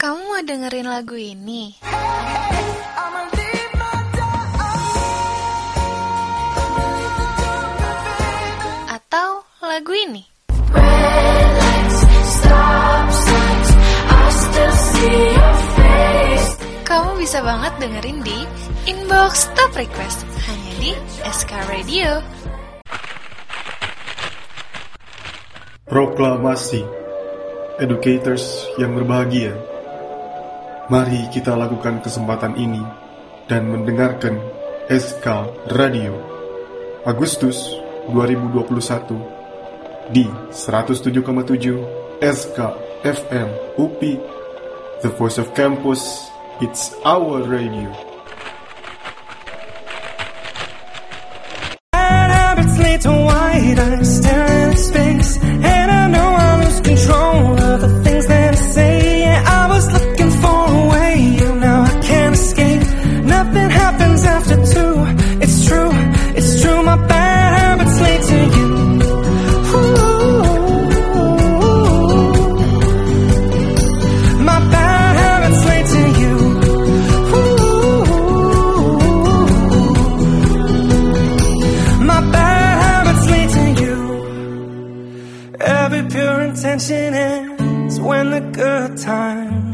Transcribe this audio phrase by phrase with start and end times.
[0.00, 1.76] Kamu mau dengerin lagu ini?
[8.88, 10.24] Atau lagu ini?
[16.88, 18.38] Kamu bisa banget dengerin di
[18.88, 20.96] Inbox Top Request hanya di
[21.28, 22.24] SK Radio.
[25.84, 26.88] Proklamasi
[27.76, 29.79] Educators yang berbahagia
[30.90, 32.82] Mari kita lakukan kesempatan ini
[33.46, 34.42] dan mendengarkan
[34.90, 35.22] SK
[35.78, 36.18] Radio
[37.06, 37.78] Agustus
[38.10, 42.58] 2021 di 107,7 SK
[43.06, 44.18] FM UPI
[45.06, 46.26] The Voice of Campus
[46.58, 48.10] It's our radio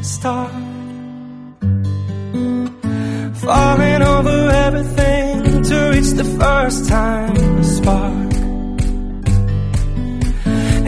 [0.03, 0.53] start.
[3.43, 8.33] Falling over everything to reach the first time spark.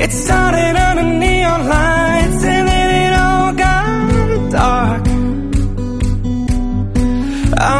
[0.04, 5.04] It started under neon lights and then it all got dark.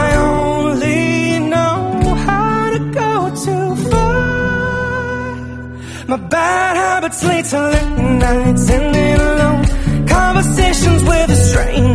[0.04, 3.10] I only know how to go
[3.44, 5.36] too far.
[6.12, 7.94] My bad habits lead to late
[8.24, 9.37] nights and then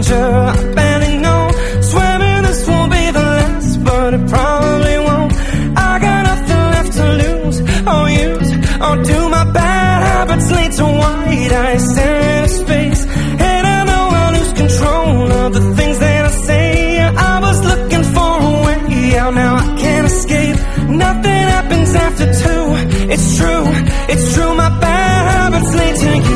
[0.03, 1.49] a stranger I barely know.
[1.81, 5.33] Swearing this won't be the last, but it probably won't.
[5.77, 7.59] I got nothing left to lose
[7.91, 8.51] or use
[8.85, 9.29] or do.
[9.29, 15.31] My bad habits lead to white eyes staring space, and I know I lose control
[15.31, 16.99] of the things that I say.
[16.99, 20.57] I was looking for a way out, now I can't escape.
[20.89, 22.65] Nothing happens after two.
[23.13, 23.65] It's true,
[24.11, 24.53] it's true.
[24.55, 26.32] My bad habits lead to you.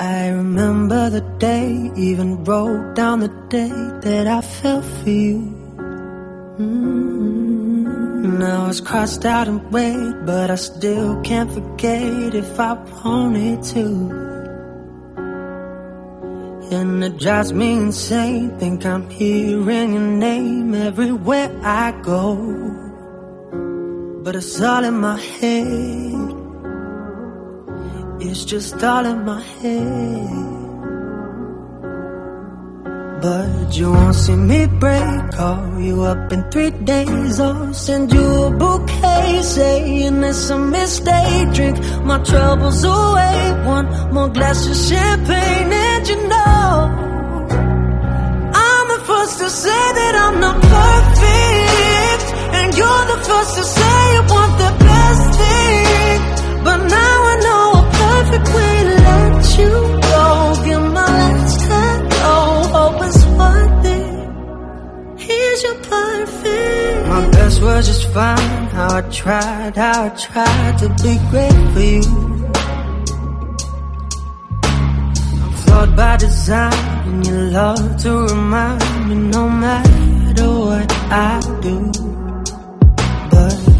[0.00, 5.38] I remember the day, even wrote down the day that I fell for you.
[6.56, 8.38] Mm.
[8.38, 13.86] Now it's crossed out and weighed, but I still can't forget if I wanted to.
[16.70, 22.36] And it drives me insane, think I'm hearing your name everywhere I go.
[24.22, 26.27] But it's all in my head.
[28.20, 30.58] It's just all in my head.
[33.22, 35.30] But you won't see me break.
[35.32, 41.52] Call you up in three days I'll send you a bouquet saying it's a mistake.
[41.54, 43.36] Drink my troubles away.
[43.66, 46.90] One more glass of champagne, and you know
[48.66, 52.24] I'm the first to say that I'm not perfect,
[52.58, 56.20] and you're the first to say you want the best thing.
[56.64, 57.57] But now I know
[67.18, 68.66] my best was just fine.
[68.76, 72.06] How I tried, how I tried to be great for you.
[75.42, 76.72] I'm flawed by design
[77.08, 82.07] And you love to remind me no matter what I do.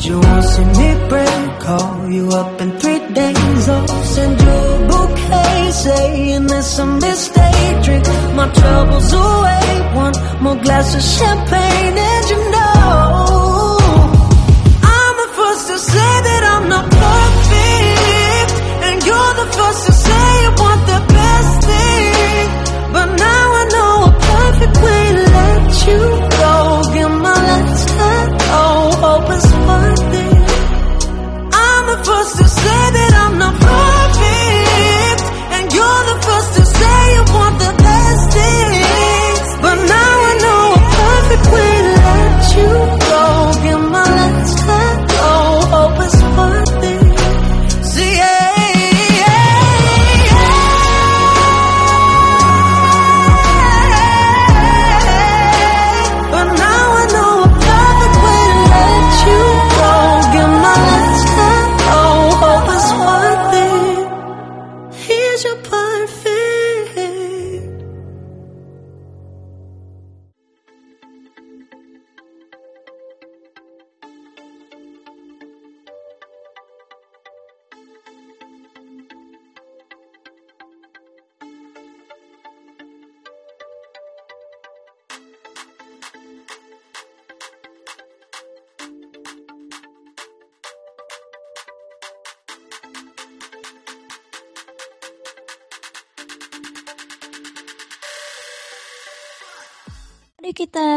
[0.00, 3.69] You won't see me break, call you up in three days.
[3.69, 7.83] I'll send you a bouquet, saying there's some mistake.
[7.85, 9.65] Drink my troubles away,
[9.95, 13.79] one more glass of champagne, and you know.
[14.97, 18.50] I'm the first to say that I'm not perfect,
[18.87, 22.47] and you're the first to say you want the best thing.
[22.95, 26.38] But now I know a perfect way to let you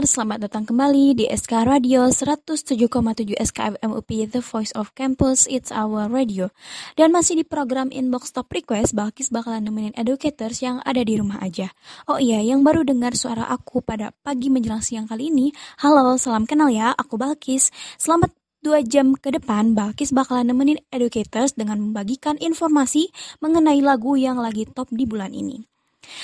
[0.01, 5.69] Educator, selamat datang kembali di SK Radio 107,7 SKFM UPI The Voice of Campus, It's
[5.69, 6.49] Our Radio.
[6.97, 11.37] Dan masih di program Inbox Top Request, Balkis bakalan nemenin educators yang ada di rumah
[11.37, 11.69] aja.
[12.09, 15.53] Oh iya, yang baru dengar suara aku pada pagi menjelang siang kali ini,
[15.85, 17.69] halo, salam kenal ya, aku Balkis.
[18.01, 23.09] Selamat Dua jam ke depan, Balkis bakalan nemenin educators dengan membagikan informasi
[23.41, 25.70] mengenai lagu yang lagi top di bulan ini.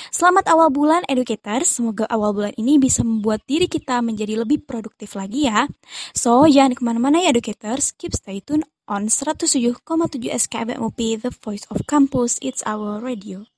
[0.08, 5.14] Selamat awal bulan educators, semoga awal bulan ini bisa membuat diri kita menjadi lebih produktif
[5.14, 5.68] lagi ya.
[6.16, 9.84] So, jangan ke mana-mana ya educators, keep stay tune on 107,7
[10.32, 13.57] SKFM The Voice of Campus, It's Our Radio.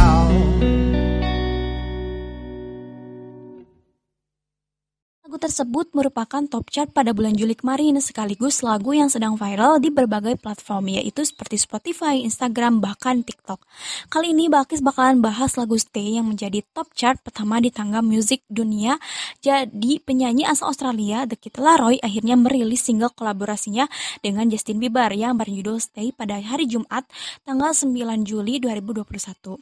[5.41, 10.37] Tersebut merupakan top chart pada bulan Juli kemarin sekaligus lagu yang sedang viral di berbagai
[10.37, 13.57] platform yaitu seperti Spotify, Instagram, bahkan TikTok.
[14.13, 18.45] Kali ini Bakis bakalan bahas lagu Stay yang menjadi top chart pertama di tangga musik
[18.45, 19.01] dunia.
[19.41, 23.89] Jadi penyanyi asal Australia The Kid Laroi akhirnya merilis single kolaborasinya
[24.21, 27.09] dengan Justin Bieber yang berjudul Stay pada hari Jumat
[27.41, 27.89] tanggal 9
[28.21, 29.57] Juli 2021.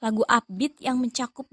[0.00, 1.44] Lagu upbeat yang mencakup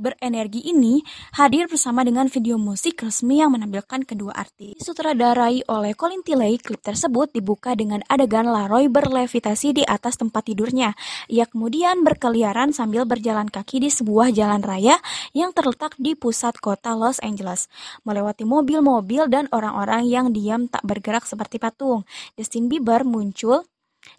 [0.00, 1.04] berenergi ini
[1.36, 4.80] hadir bersama dengan video musik resmi yang menampilkan kedua artis.
[4.80, 10.96] Sutradarai oleh Colin Tilley, klip tersebut dibuka dengan adegan Laroy berlevitasi di atas tempat tidurnya.
[11.28, 14.96] Ia kemudian berkeliaran sambil berjalan kaki di sebuah jalan raya
[15.36, 17.68] yang terletak di pusat kota Los Angeles,
[18.08, 22.08] melewati mobil-mobil dan orang-orang yang diam tak bergerak seperti patung.
[22.40, 23.68] Justin Bieber muncul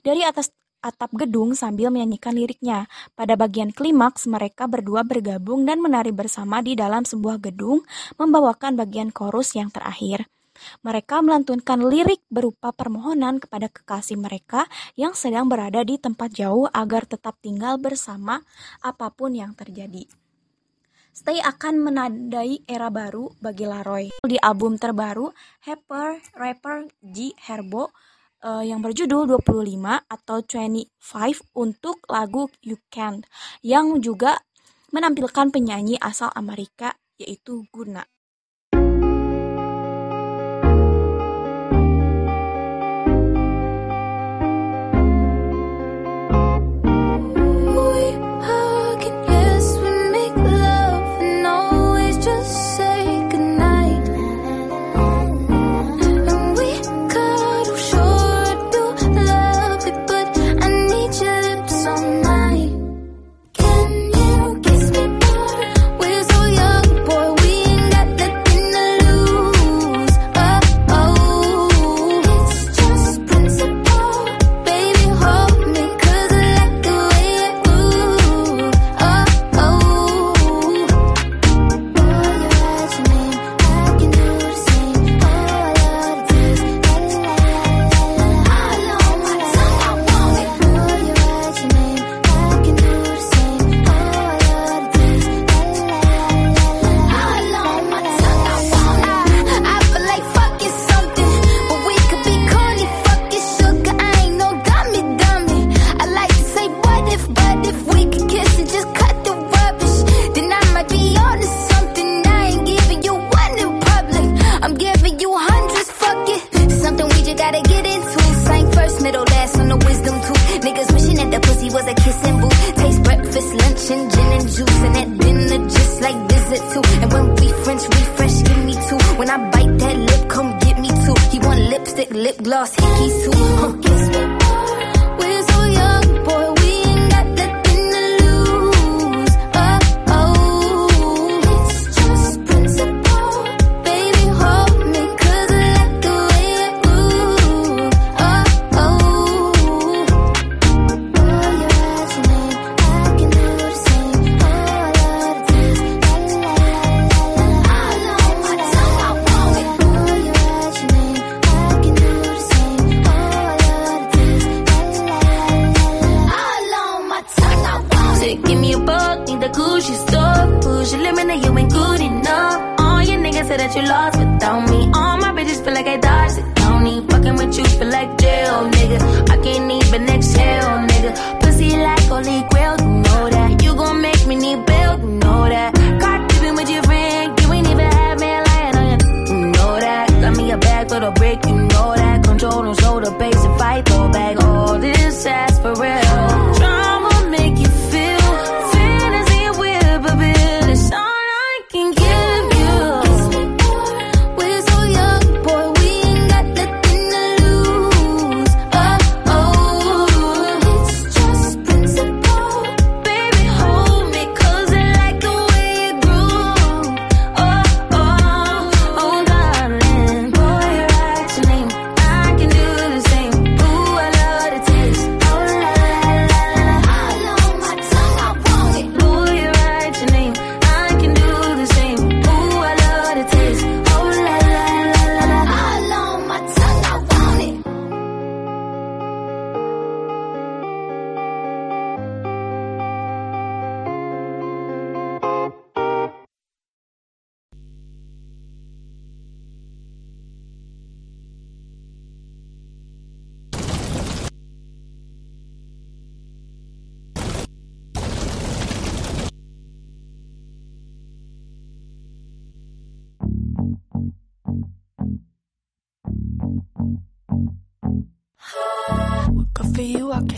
[0.06, 2.90] dari atas atap gedung sambil menyanyikan liriknya.
[3.14, 7.86] Pada bagian klimaks, mereka berdua bergabung dan menari bersama di dalam sebuah gedung,
[8.18, 10.28] membawakan bagian chorus yang terakhir.
[10.86, 17.10] Mereka melantunkan lirik berupa permohonan kepada kekasih mereka yang sedang berada di tempat jauh agar
[17.10, 18.46] tetap tinggal bersama
[18.86, 20.06] apa pun yang terjadi.
[21.12, 24.16] Stay akan menandai era baru bagi Laroy.
[24.24, 25.28] Di album terbaru,
[25.68, 27.92] Rapper, rapper G Herbo
[28.46, 33.26] uh, yang berjudul 25 atau 25 untuk lagu You Can
[33.62, 34.42] yang juga
[34.92, 38.04] menampilkan penyanyi asal Amerika yaitu Guna.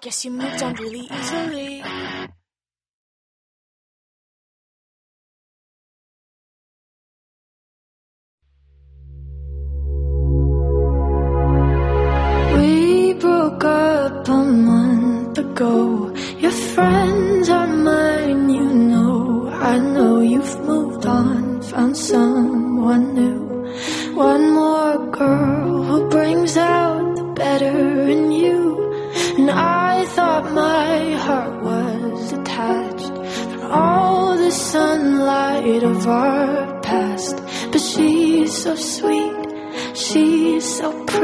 [0.00, 1.82] guess you moved on really easily.
[40.92, 41.17] help.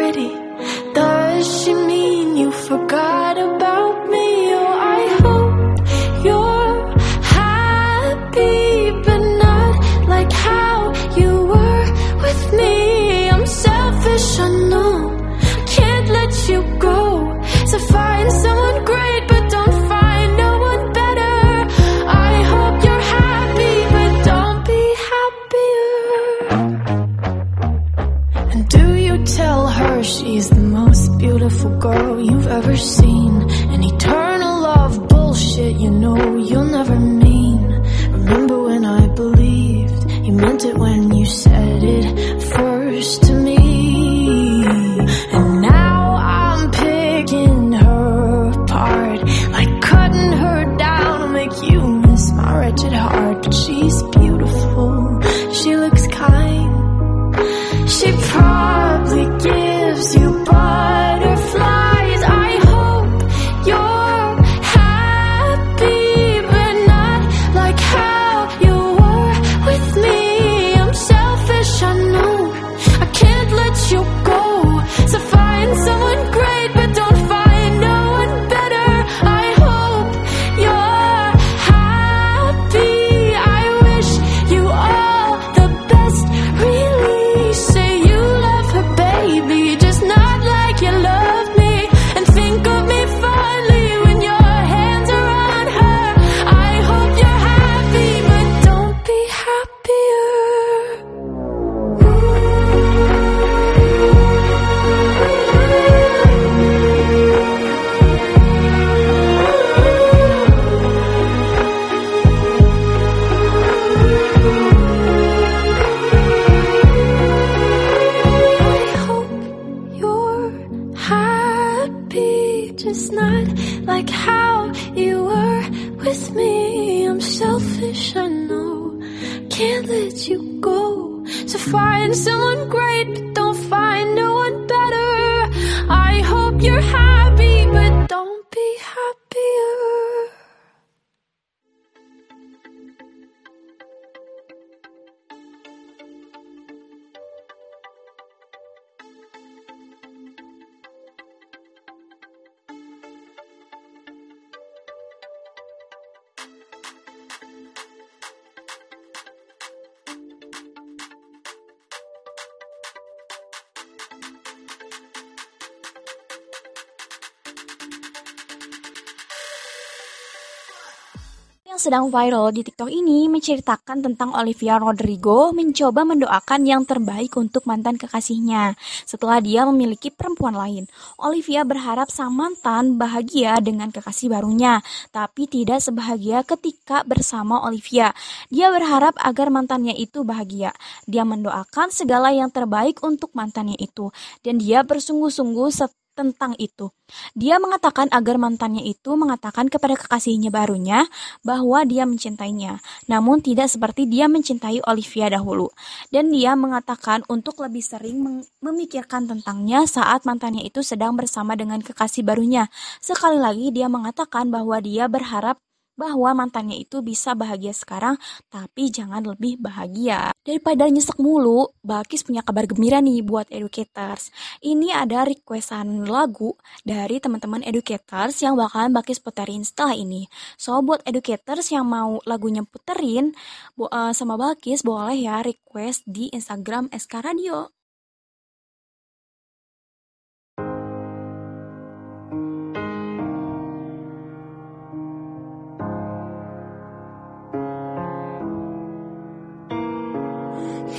[171.75, 177.67] Yang sedang viral di TikTok ini menceritakan tentang Olivia Rodrigo mencoba mendoakan yang terbaik untuk
[177.67, 180.87] mantan kekasihnya setelah dia memiliki perempuan lain.
[181.19, 188.15] Olivia berharap sang mantan bahagia dengan kekasih barunya, tapi tidak sebahagia ketika bersama Olivia.
[188.55, 190.71] Dia berharap agar mantannya itu bahagia.
[191.11, 194.15] Dia mendoakan segala yang terbaik untuk mantannya itu,
[194.47, 195.75] dan dia bersungguh-sungguh
[196.15, 196.95] tentang itu.
[197.37, 201.05] Dia mengatakan agar mantannya itu mengatakan kepada kekasihnya barunya
[201.45, 205.69] bahwa dia mencintainya, namun tidak seperti dia mencintai Olivia dahulu.
[206.09, 212.25] Dan dia mengatakan untuk lebih sering memikirkan tentangnya saat mantannya itu sedang bersama dengan kekasih
[212.25, 212.73] barunya.
[213.03, 215.61] Sekali lagi dia mengatakan bahwa dia berharap
[215.95, 218.19] bahwa mantannya itu bisa bahagia sekarang,
[218.51, 220.35] tapi jangan lebih bahagia.
[220.45, 224.29] Daripada nyesek mulu, Bakis punya kabar gembira nih buat educators.
[224.61, 230.27] Ini ada requestan lagu dari teman-teman educators yang bakalan Bakis puterin setelah ini.
[230.61, 233.33] So, buat educators yang mau lagunya puterin
[233.79, 237.84] uh, sama Bakis, boleh ya request di Instagram SK Radio.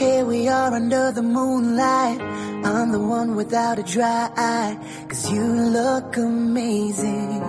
[0.06, 2.22] Here we are under the moonlight.
[2.72, 4.78] I'm the one without a dry eye.
[5.10, 5.44] Cause you
[5.78, 7.42] look amazing.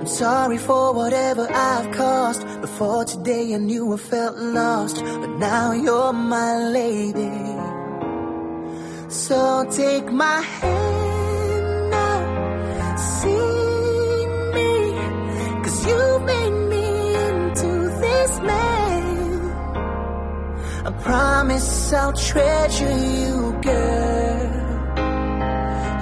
[0.00, 2.42] I'm sorry for whatever I've caused.
[2.60, 4.96] Before today, I knew I felt lost.
[4.96, 7.38] But now you're my lady.
[9.08, 12.96] So take my hand now.
[12.96, 14.70] See me.
[15.88, 16.86] You made me
[17.26, 18.67] into this man.
[20.88, 24.48] I promise I'll treasure you, girl.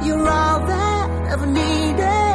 [0.04, 2.25] You're all that I've needed,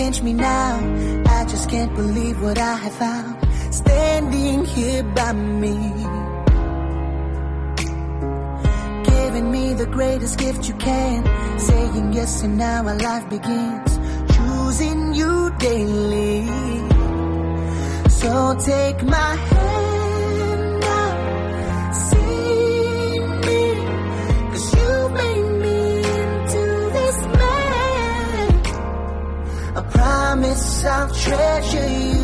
[0.00, 0.72] pinch me now.
[1.36, 3.34] I just can't believe what I have found
[3.80, 5.32] standing here by
[5.62, 5.76] me.
[9.10, 11.18] Giving me the greatest gift you can.
[11.68, 13.92] Saying yes, and now our life begins.
[14.34, 16.48] Choosing you daily.
[18.20, 18.32] So
[18.70, 19.79] take my hand
[30.40, 31.88] promise I'll treasure.
[31.88, 32.19] you,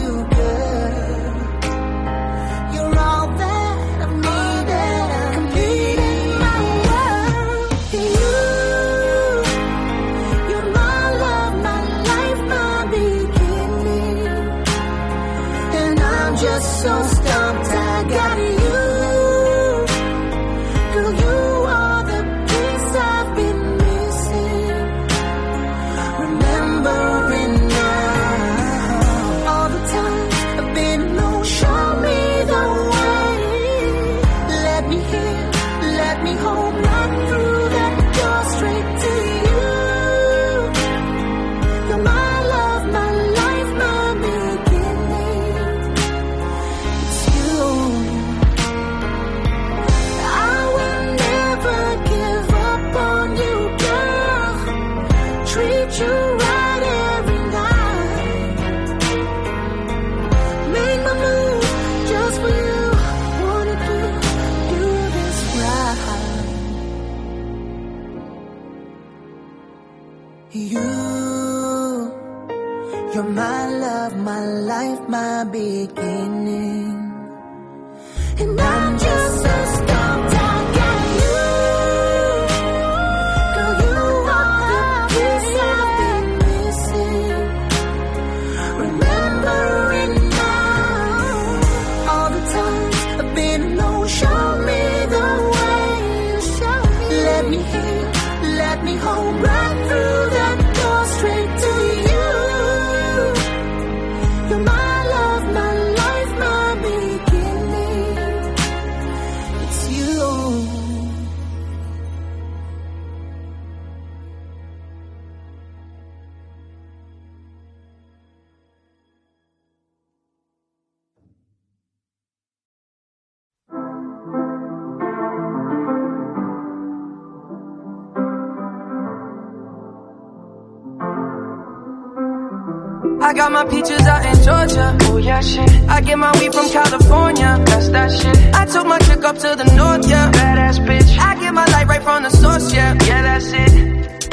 [133.49, 134.97] got my peaches out in Georgia.
[135.03, 135.71] Oh yeah, shit.
[135.89, 137.63] I get my weed from California.
[137.67, 138.37] That's that shit.
[138.55, 140.33] I took my chick up to the north, yeah.
[140.33, 141.11] Badass bitch.
[141.19, 142.95] I get my light right from the source, yeah.
[143.09, 143.73] Yeah, that's it.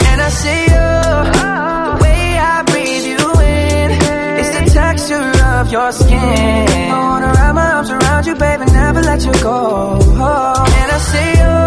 [0.09, 0.89] And I see you.
[1.87, 2.23] The way
[2.53, 3.89] I breathe you in.
[4.39, 6.67] It's the texture of your skin.
[6.95, 9.99] I wanna wrap my arms around you, baby, never let you go.
[10.79, 11.57] And I see you.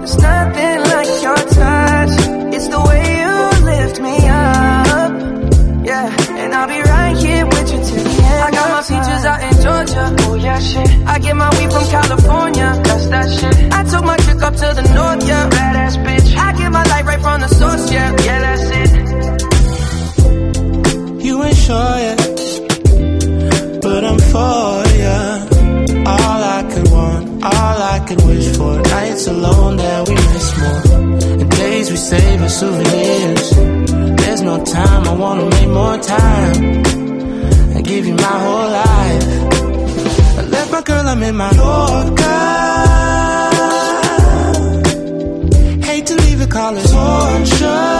[0.00, 2.14] There's nothing like your touch.
[2.56, 3.33] It's the way you
[6.64, 8.42] I'll be right here with you till the end.
[8.42, 10.16] I got my peaches out in Georgia.
[10.24, 10.88] Oh yeah, shit.
[11.06, 12.80] I get my weed from California.
[12.84, 13.54] That's that shit.
[13.70, 15.50] I took my chick up to the north, yeah.
[15.50, 16.34] Badass bitch.
[16.38, 18.16] I get my light right from the source, yeah.
[18.24, 18.90] Yeah, that's it.
[21.22, 22.18] You ain't sure yet,
[23.82, 25.44] but I'm for ya.
[26.16, 28.80] All I could want, all I could wish for.
[28.80, 30.80] Nights alone that we miss more,
[31.42, 33.73] and days we save as souvenirs.
[34.44, 36.82] No time, I wanna make more time.
[37.76, 39.26] I give you my whole life.
[40.38, 42.42] I left my girl, I'm in my Yorker.
[45.86, 47.94] Hate to leave it, call it torture.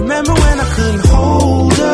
[0.00, 1.88] Remember when I couldn't hold her?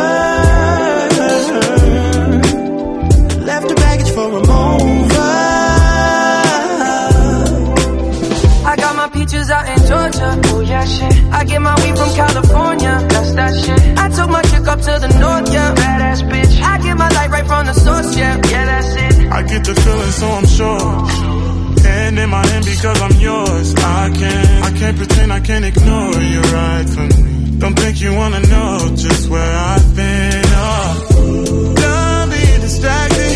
[3.51, 5.37] Left her baggage for a mover.
[8.71, 10.41] I got my peaches out in Georgia.
[10.47, 11.26] Oh yeah, shit.
[12.17, 12.95] California.
[13.13, 13.81] That's that shit.
[13.99, 15.75] I took my chick up to the north, yeah.
[15.75, 16.55] Badass bitch.
[16.63, 18.41] I get my light right from the source, yeah.
[18.53, 19.31] Yeah, that's it.
[19.31, 21.37] I get the feeling, so I'm sure.
[21.87, 23.75] And in my hand because I'm yours.
[23.75, 27.59] I can't, I can't pretend I can't ignore you right from me.
[27.59, 30.45] Don't think you wanna know just where I've been.
[30.47, 31.75] Oh.
[31.85, 33.36] Don't be distracted.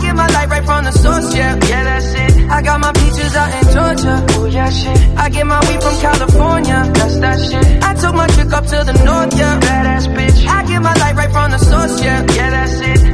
[0.11, 1.55] get my light right from the source, yeah.
[1.69, 2.49] Yeah, that's it.
[2.49, 4.15] I got my peaches out in Georgia.
[4.35, 4.99] Oh yeah, shit.
[5.17, 6.79] I get my weed from California.
[6.93, 7.83] That's that shit.
[7.83, 9.59] I took my chick up to the north, yeah.
[9.59, 10.47] Badass bitch.
[10.47, 12.25] I get my light right from the source, yeah.
[12.35, 13.10] Yeah, that's it.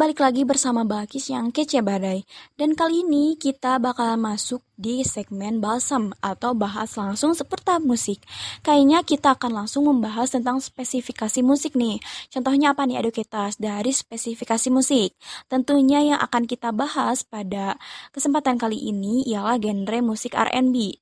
[0.00, 2.24] Balik lagi bersama Bakis yang kece badai.
[2.56, 8.24] Dan kali ini kita bakalan masuk di segmen balsam atau bahas langsung seperti musik.
[8.64, 12.00] Kayaknya kita akan langsung membahas tentang spesifikasi musik nih.
[12.32, 15.12] Contohnya apa nih edukitas dari spesifikasi musik?
[15.52, 17.76] Tentunya yang akan kita bahas pada
[18.16, 20.96] kesempatan kali ini ialah genre musik R&B.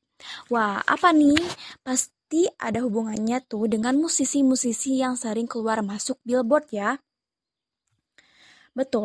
[0.51, 1.39] Wah, apa nih?
[1.87, 6.99] Pasti ada hubungannya tuh dengan musisi-musisi yang sering keluar masuk billboard ya.
[8.79, 9.03] Betul,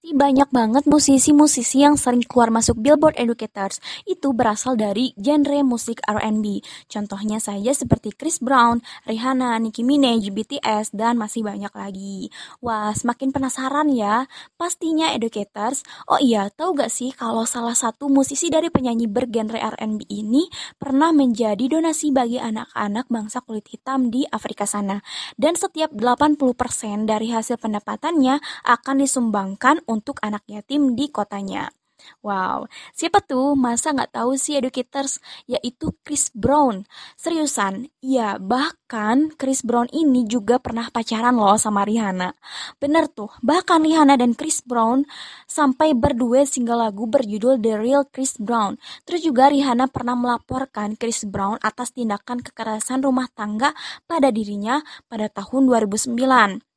[0.00, 6.64] banyak banget musisi-musisi yang sering keluar masuk Billboard Educators itu berasal dari genre musik R&B.
[6.88, 12.32] Contohnya saja seperti Chris Brown, Rihanna, Nicki Minaj, BTS, dan masih banyak lagi.
[12.64, 14.24] Wah, semakin penasaran ya?
[14.56, 15.84] Pastinya Educators.
[16.08, 20.48] Oh iya, tahu gak sih kalau salah satu musisi dari penyanyi bergenre R&B ini
[20.80, 25.04] pernah menjadi donasi bagi anak-anak bangsa kulit hitam di Afrika sana.
[25.36, 31.74] Dan setiap 80% dari hasil pendapatannya akan disumbangkan untuk anak yatim di kotanya.
[32.20, 33.56] Wow, siapa tuh?
[33.56, 35.20] Masa nggak tahu sih educators?
[35.48, 36.84] Yaitu Chris Brown.
[37.16, 42.36] Seriusan, ya bahkan Chris Brown ini juga pernah pacaran loh sama Rihanna.
[42.80, 45.04] Bener tuh, bahkan Rihanna dan Chris Brown
[45.48, 48.80] sampai berduet single lagu berjudul The Real Chris Brown.
[49.04, 53.72] Terus juga Rihanna pernah melaporkan Chris Brown atas tindakan kekerasan rumah tangga
[54.04, 56.69] pada dirinya pada tahun 2009.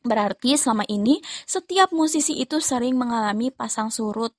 [0.00, 4.32] Berarti selama ini setiap musisi itu sering mengalami pasang surut.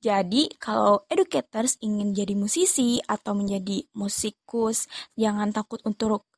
[0.00, 6.28] Jadi kalau educators ingin jadi musisi atau menjadi musikus, jangan takut untuk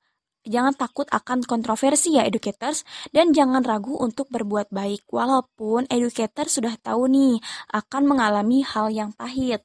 [0.48, 6.78] jangan takut akan kontroversi ya educators dan jangan ragu untuk berbuat baik walaupun educator sudah
[6.80, 7.36] tahu nih
[7.74, 9.61] akan mengalami hal yang pahit.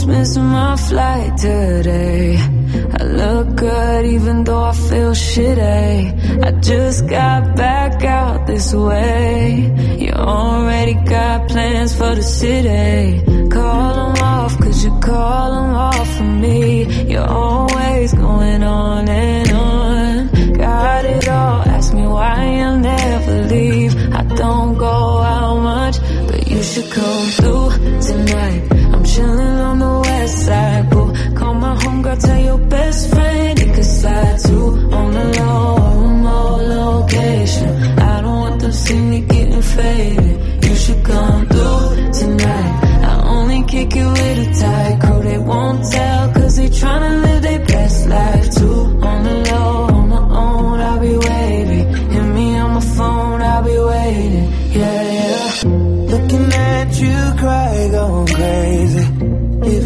[0.00, 2.36] Almost missing my flight today.
[2.38, 6.44] I look good even though I feel shitty.
[6.44, 9.96] I just got back out this way.
[9.98, 13.48] You already got plans for the city.
[13.50, 16.84] Call them off cause you call them off for me.
[17.10, 20.52] You're always going on and on.
[20.52, 23.94] Got it all, ask me why I'll never leave.
[24.12, 24.96] I don't go
[25.34, 25.96] out much,
[26.28, 27.70] but you should come through
[28.00, 31.06] tonight chillin' on the west side, boo.
[31.38, 34.66] Call my homegirl, tell your best friend he could slide too.
[34.98, 37.70] On the low, remote location.
[38.12, 40.36] I don't want them see me getting faded.
[40.64, 42.72] You should come through tonight.
[43.10, 45.20] I only kick it with a tight crew.
[45.28, 48.80] They won't tell, cause they tryna live their best life too.
[49.10, 51.86] On the low, on my own, I'll be waiting.
[52.12, 54.48] Hit me on my phone, I'll be waiting.
[54.78, 55.68] Yeah, yeah.
[56.12, 57.20] Looking at you.
[57.42, 58.29] If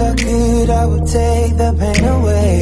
[0.05, 2.53] I could, I would take the pain away.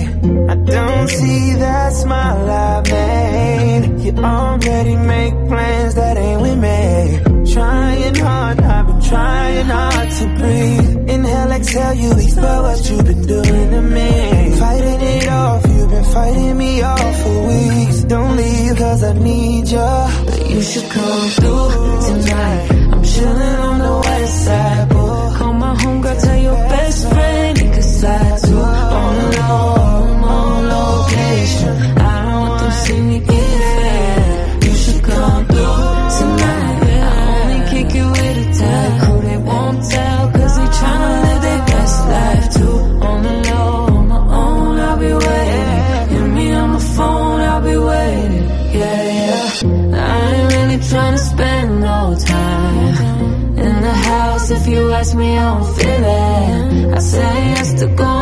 [0.53, 4.05] I don't see that smile I made.
[4.05, 7.53] You already make plans that ain't with me.
[7.53, 11.11] Trying hard, I've been trying hard to breathe.
[11.11, 14.57] Inhale, exhale, you expel what you've been doing to me.
[14.59, 18.05] Fighting it off, you've been fighting me off for weeks.
[18.05, 19.91] Don't leave, cause I need you.
[20.27, 22.71] But you should come through tonight.
[22.93, 25.35] I'm chilling on the west side, boy.
[25.39, 26.42] Call my homegirl, tell your
[29.51, 31.75] I'm on location.
[31.99, 34.65] I don't want them see me get fed.
[34.65, 35.77] You should come through
[36.19, 36.81] tonight.
[37.03, 38.91] I only kick it with a tag.
[39.03, 42.77] Who they won't tell, cause they tryna live their best life too.
[43.09, 46.09] On the low, on my own, I'll be waiting.
[46.13, 48.45] Hit me on my phone, I'll be waiting.
[48.79, 49.51] Yeah, yeah.
[49.95, 54.51] I ain't really tryna spend no time in the house.
[54.51, 56.95] If you ask me, I don't feel it.
[56.97, 58.22] I say yes to going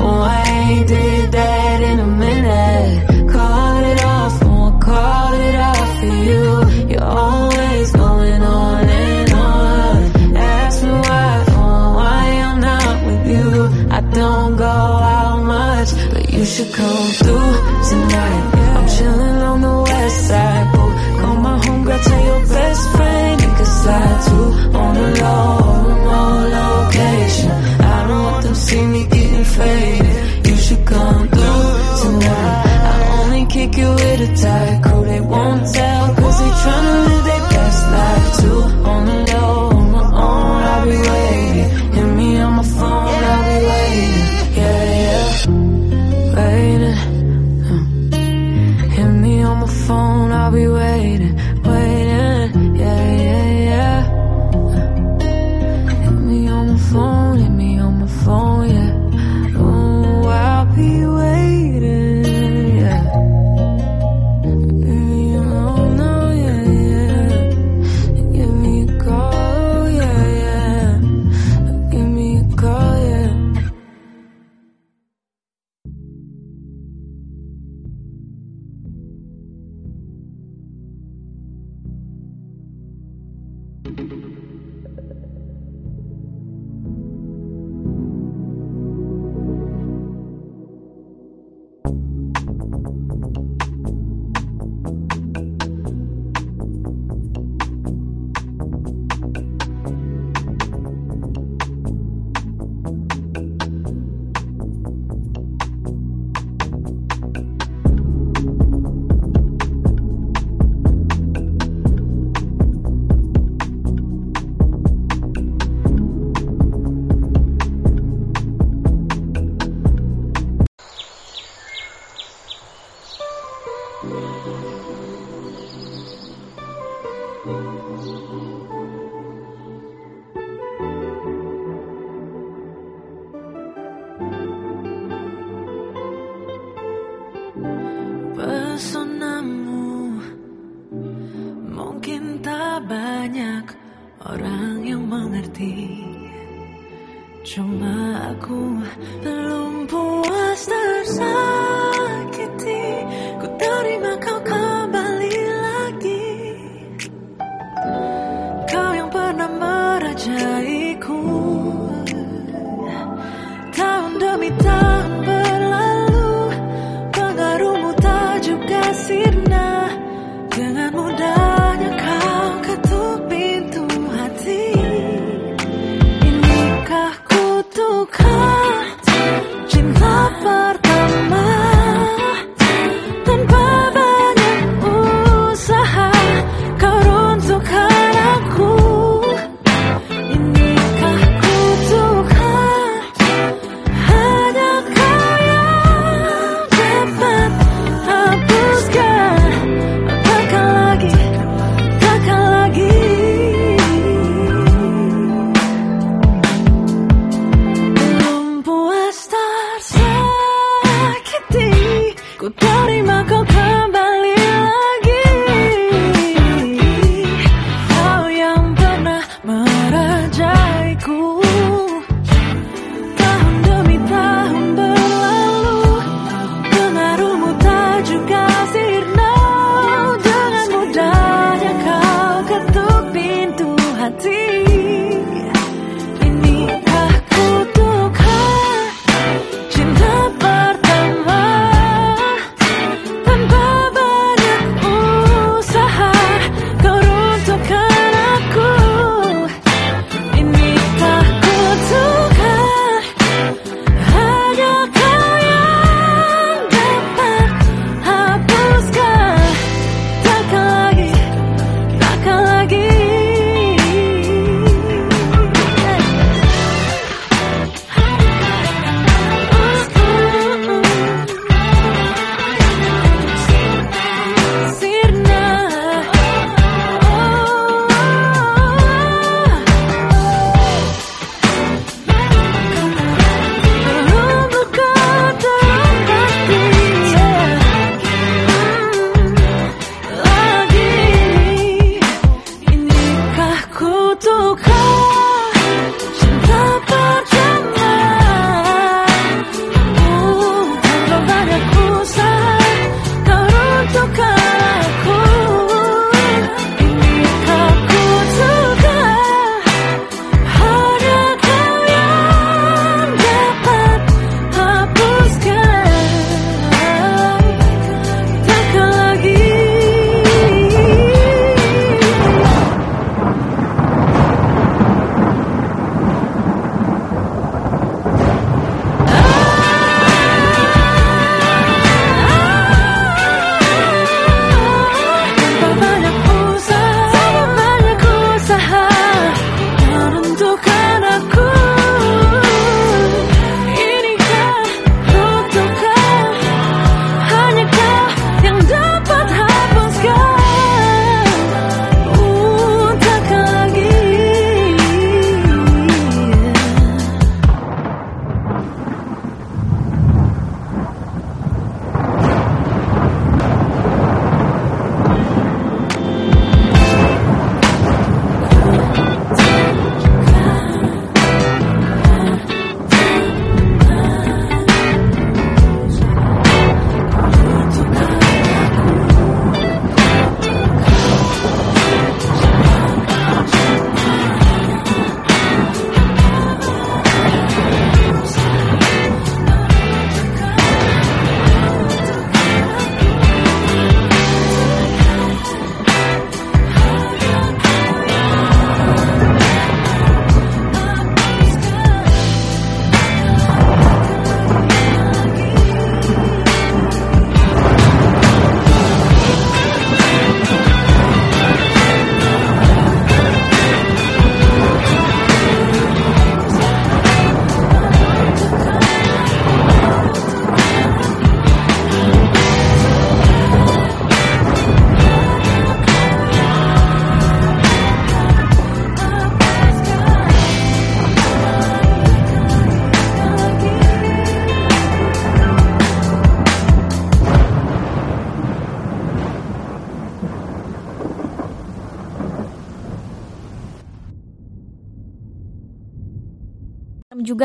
[0.00, 3.30] Oh, I did that in a minute.
[3.32, 6.88] Call it off, won't call it off for you.
[6.90, 10.36] You're always going on and on.
[10.36, 13.88] Ask me why, oh, why I'm not with you.
[13.90, 17.27] I don't go out much, but you should come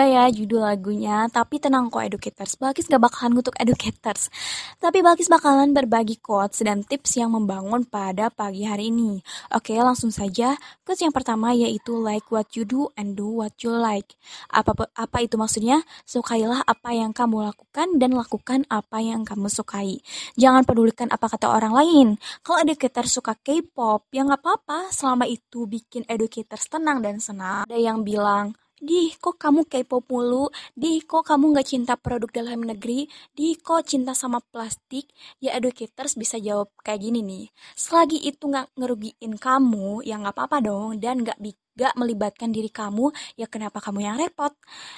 [0.06, 4.30] ya judul lagunya, tapi tenang kok educators, Balkis gak bakalan ngutuk educators.
[4.78, 9.20] Tapi Balkis bakalan berbagi quotes dan tips yang membangun pada pagi hari ini.
[9.52, 10.56] Oke, langsung saja.
[10.84, 14.16] Quotes yang pertama yaitu like what you do and do what you like.
[14.52, 15.84] Apa apa itu maksudnya?
[16.04, 20.00] Sukailah apa yang kamu lakukan dan lakukan apa yang kamu sukai.
[20.40, 22.08] Jangan pedulikan apa kata orang lain.
[22.42, 27.66] Kalau educator suka K-pop, ya nggak apa-apa selama itu bikin educators tenang dan senang.
[27.68, 30.52] Ada yang bilang, Dih, kok kamu K-pop mulu?
[30.82, 33.08] Dih, kok kamu nggak cinta produk dalam negeri?
[33.38, 35.06] Dih, kok cinta sama plastik?
[35.40, 37.46] Ya educators bisa jawab kayak gini nih.
[37.80, 40.90] Selagi itu nggak ngerugiin kamu, ya nggak apa-apa dong.
[41.00, 41.40] Dan nggak
[41.80, 43.06] nggak melibatkan diri kamu,
[43.40, 44.52] ya kenapa kamu yang repot?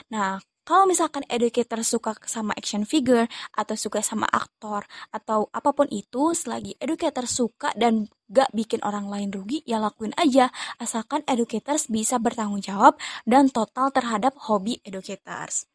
[0.10, 5.86] Nah, kalau misalkan educator suka sama action figure atau suka sama aktor atau apa pun
[5.94, 10.50] itu, selagi educator suka dan gak bikin orang lain rugi, ya lakuin aja.
[10.82, 12.98] Asalkan educators bisa bertanggung jawab
[13.30, 15.70] dan total terhadap hobi educators.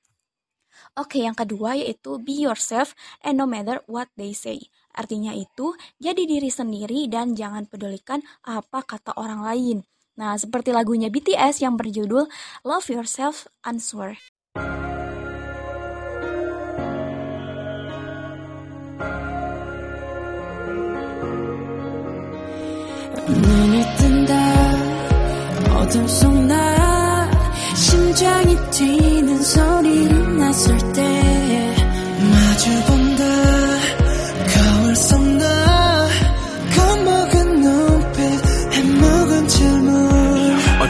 [0.99, 4.59] Oke, yang kedua yaitu be yourself and no matter what they say.
[4.91, 9.78] Artinya itu, jadi diri sendiri dan jangan pedulikan apa kata orang lain.
[10.18, 12.26] Nah, seperti lagunya BTS yang berjudul
[12.66, 14.18] Love Yourself Answer.
[23.28, 24.34] 눈을 뜬다.
[25.78, 27.30] 어둠 속 나
[27.74, 31.74] 심장이 뛰는 소리를 났을 때
[32.30, 32.89] 마주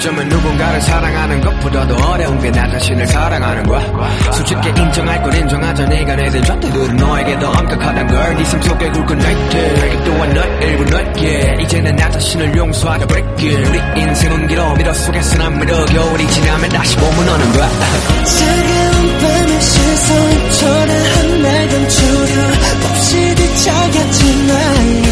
[0.00, 3.82] 어쩌면 누군가를 사랑하는 것보다도 어려운 게 나 자신을 사랑하는 거야.
[4.32, 10.04] 솔직히 인정할 걸 인정하자 내가 내든 전태들은 너에게 더 엄격하단 걸네 삶속에 굵은 날들 내게
[10.04, 11.58] 또한 널 일부 넓게.
[11.60, 16.96] 이제는 나 자신을 용서하자 break 우리 인생은 길어 미러 속에서 난 미러 겨울이 지나면 다시
[16.96, 17.68] 봄은 오는 거야.
[18.24, 22.42] 차가운 밤의 시선 초라한 날 감추려
[22.88, 25.09] 몹시 뒤척였지만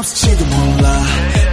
[0.00, 1.02] 없을지도 몰라.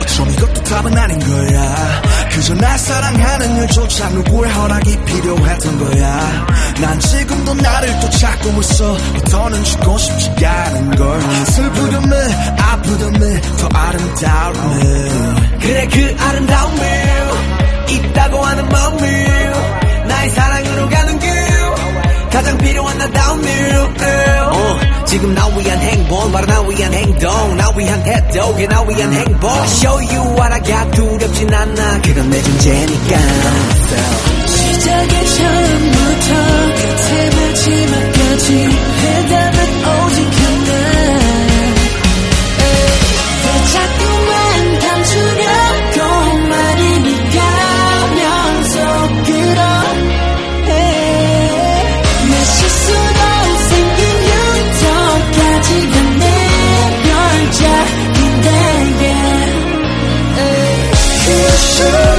[0.02, 2.02] 어쩜 이것도 답은 아닌 거야.
[2.32, 6.46] 그저 날 사랑하는 일조차 누구의 허락이 필요했던 거야.
[6.80, 8.98] 난 지금도 나를 또 찾고 있어.
[9.30, 11.22] 더는 죽고 싶지 않은 걸.
[11.46, 15.10] 슬프렴을 아프렴을 더 아름다움을
[15.60, 16.84] 그래 그 아름다움을
[17.90, 19.54] 있다고 하는 마음을
[20.08, 21.32] 나의 사랑으로 가는 길
[22.32, 27.58] 가장 필요한 나다운 일 어, 지금 나 위한 행복 바로 나 위한 행동.
[27.58, 29.50] 나 위한 태도 그게 나 위한 행복.
[29.50, 32.02] I show you what I got 두렵진 않아.
[32.02, 33.18] 그건 내 존재니까.
[34.46, 36.34] 시작의 처음부터
[36.76, 38.70] 끝의 마지막까지
[39.02, 39.57] 해답
[61.78, 62.17] should.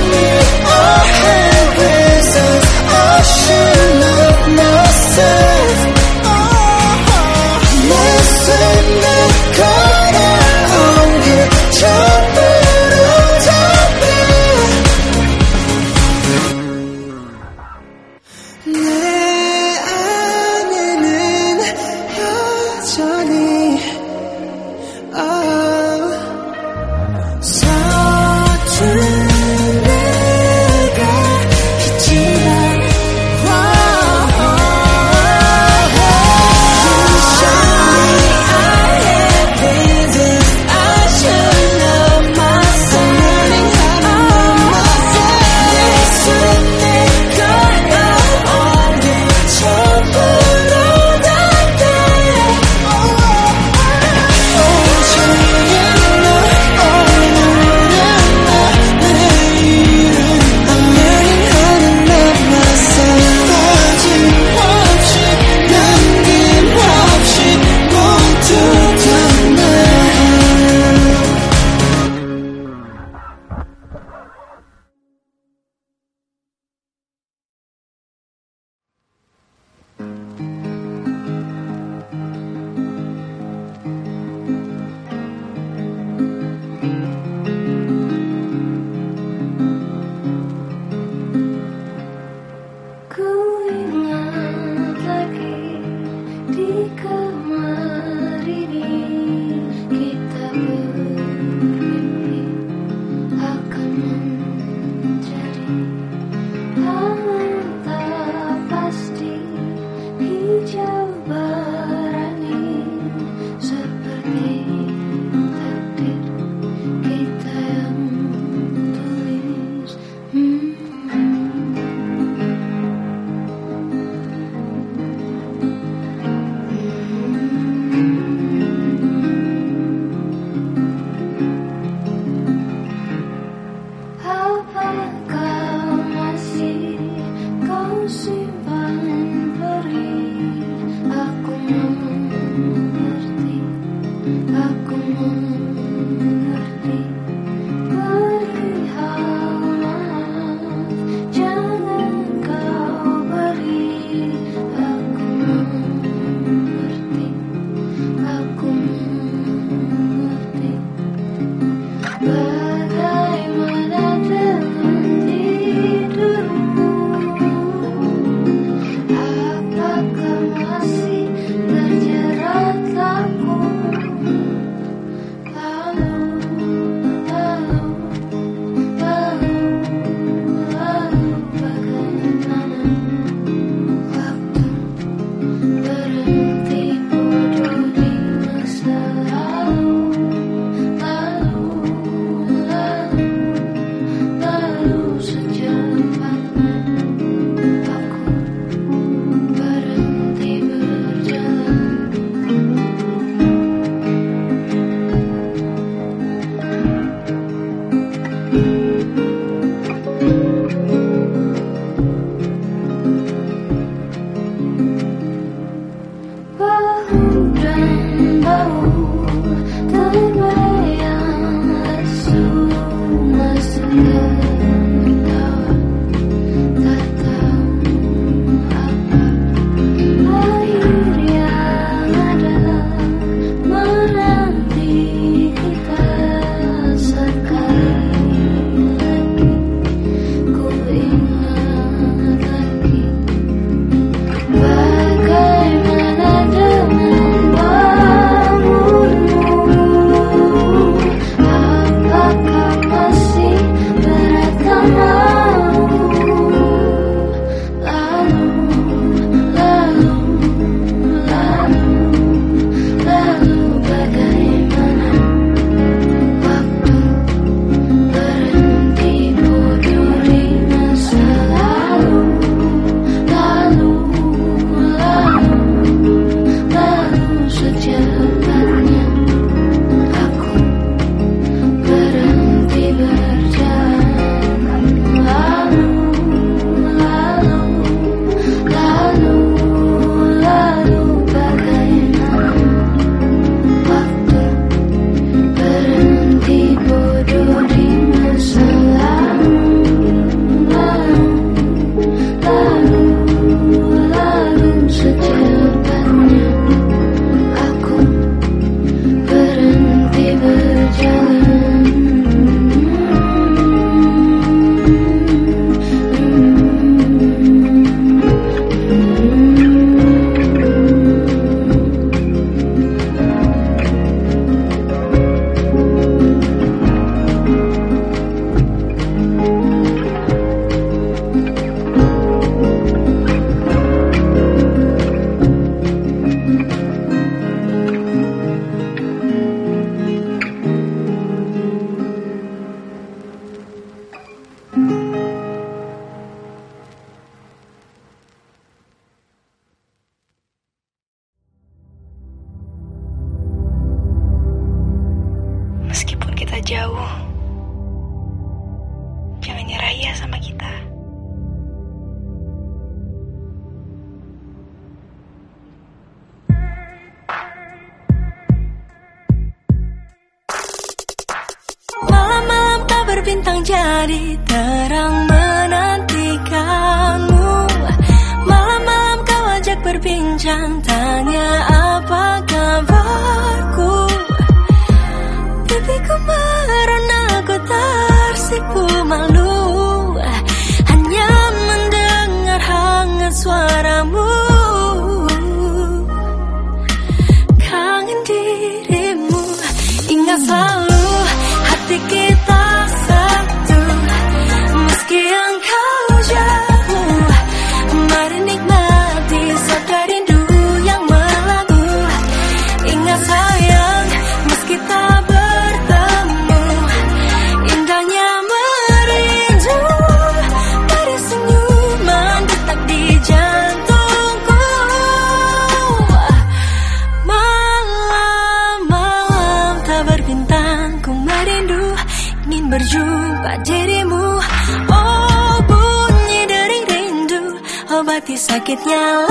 [438.68, 439.27] Sakitnya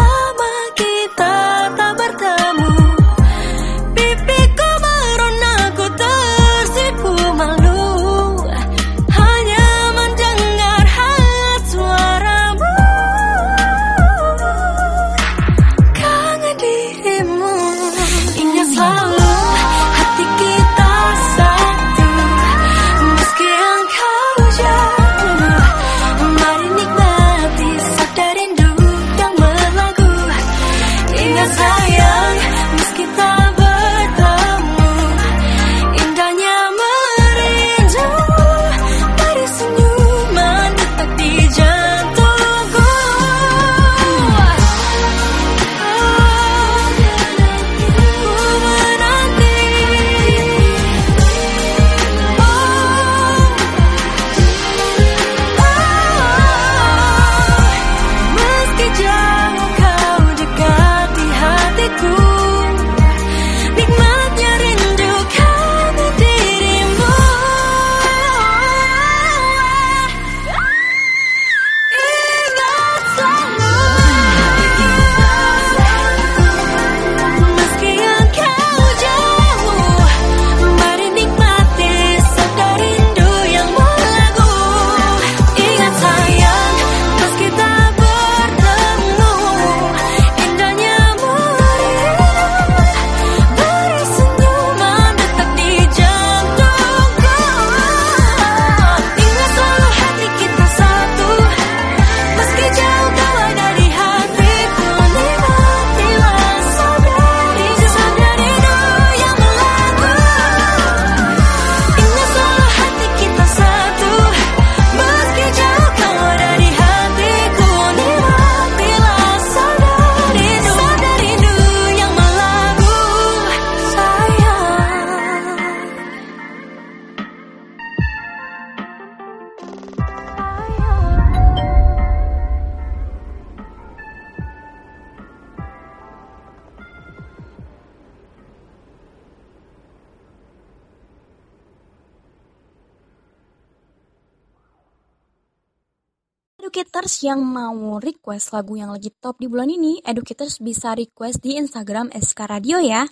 [148.27, 152.75] request lagu yang lagi top di bulan ini, Educators bisa request di Instagram SK Radio
[152.75, 153.07] ya.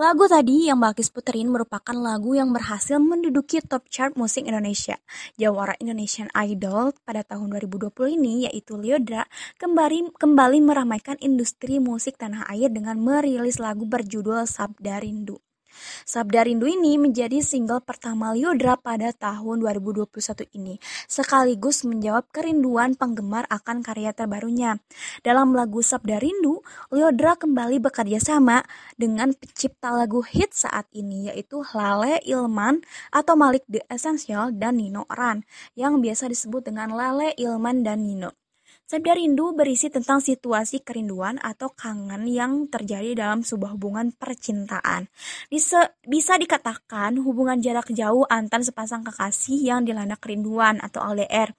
[0.00, 4.96] Lagu tadi yang Balkis puterin merupakan lagu yang berhasil menduduki top chart musik Indonesia.
[5.36, 9.28] Jawara Indonesian Idol pada tahun 2020 ini yaitu Lyodra
[9.60, 15.45] kembali, kembali meramaikan industri musik tanah air dengan merilis lagu berjudul Sabda Rindu.
[16.06, 23.44] Sabda Rindu ini menjadi single pertama Lyodra pada tahun 2021 ini, sekaligus menjawab kerinduan penggemar
[23.52, 24.80] akan karya terbarunya.
[25.20, 28.64] Dalam lagu Sabda Rindu, Lyodra kembali bekerja sama
[28.96, 32.80] dengan pencipta lagu hit saat ini yaitu Lale Ilman
[33.12, 35.44] atau Malik The Essential dan Nino Ran
[35.76, 38.45] yang biasa disebut dengan Lale Ilman dan Nino.
[38.86, 45.10] Sabda Rindu berisi tentang situasi kerinduan atau kangen yang terjadi dalam sebuah hubungan percintaan.
[45.50, 51.50] Bisa, bisa dikatakan hubungan jarak jauh antar sepasang kekasih yang dilanda kerinduan atau LDR.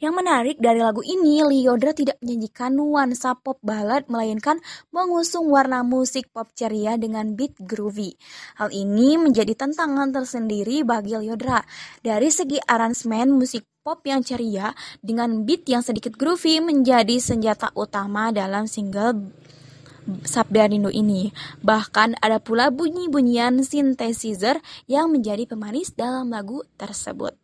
[0.00, 4.58] Yang menarik dari lagu ini, Lyodra tidak menyajikan nuansa pop ballad, melainkan
[4.90, 8.16] mengusung warna musik pop ceria dengan beat groovy.
[8.58, 11.60] Hal ini menjadi tantangan tersendiri bagi Lyodra.
[12.00, 18.28] Dari segi aransemen musik pop yang ceria dengan beat yang sedikit groovy menjadi senjata utama
[18.28, 19.32] dalam single
[20.20, 21.32] Sabda Rindu ini.
[21.64, 27.39] Bahkan ada pula bunyi-bunyian synthesizer yang menjadi pemanis dalam lagu tersebut.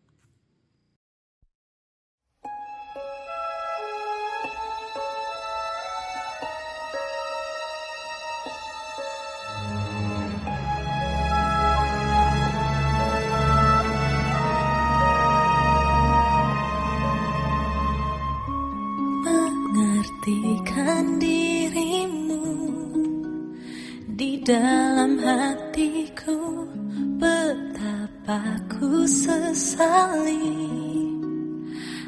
[24.46, 26.70] Dalam hatiku
[27.18, 30.70] betapa ku sesali.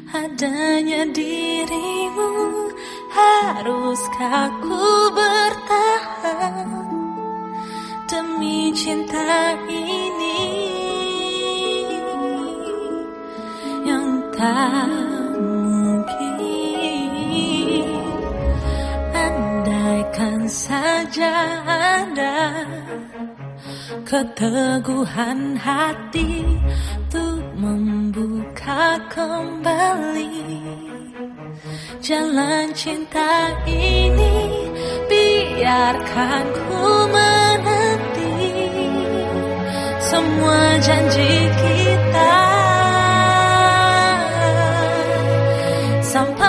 [0.07, 2.31] Adanya dirimu
[3.11, 6.71] haruskah ku bertahan?
[8.07, 10.47] Demi cinta ini
[13.83, 15.08] yang tak
[20.49, 22.65] saja ada
[24.01, 26.41] keteguhan hati
[26.97, 30.49] untuk membuka kembali.
[32.01, 34.65] Jalan cinta ini
[35.05, 36.81] biarkan ku
[37.13, 38.49] menanti
[40.01, 42.37] semua janji kita.
[46.01, 46.48] Sampai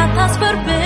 [0.00, 0.79] ratas per bene.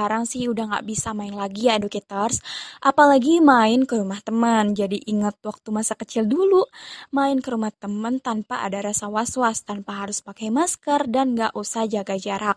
[0.00, 2.40] sekarang sih udah nggak bisa main lagi ya educators.
[2.80, 4.72] Apalagi main ke rumah teman.
[4.72, 6.64] Jadi ingat waktu masa kecil dulu,
[7.12, 11.84] main ke rumah teman tanpa ada rasa was-was, tanpa harus pakai masker dan nggak usah
[11.84, 12.56] jaga jarak.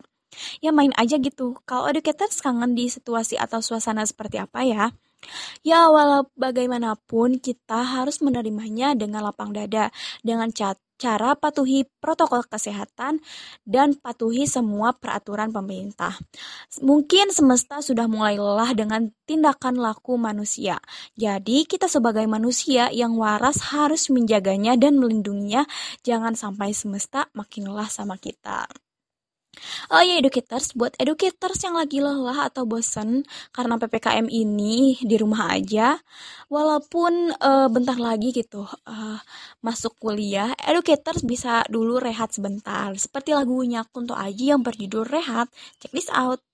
[0.63, 1.59] Ya main aja gitu.
[1.67, 4.95] Kalau educators kangen di situasi atau suasana seperti apa ya?
[5.67, 9.91] Ya, walau bagaimanapun kita harus menerimanya dengan lapang dada,
[10.23, 13.19] dengan cat cara patuhi protokol kesehatan
[13.67, 16.15] dan patuhi semua peraturan pemerintah.
[16.79, 20.79] Mungkin semesta sudah mulai lelah dengan tindakan laku manusia.
[21.19, 25.67] Jadi kita sebagai manusia yang waras harus menjaganya dan melindunginya
[26.07, 28.71] jangan sampai semesta makin lelah sama kita.
[29.93, 33.23] Oh ya educators, buat educators yang lagi lelah atau bosen
[33.55, 35.97] karena PPKM ini di rumah aja,
[36.49, 39.19] walaupun uh, bentar lagi gitu uh,
[39.61, 42.91] masuk kuliah, educators bisa dulu rehat sebentar.
[42.97, 45.49] Seperti lagunya Kunto Aji yang berjudul Rehat.
[45.79, 46.52] Check this out.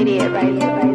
[0.00, 0.89] Radiant right?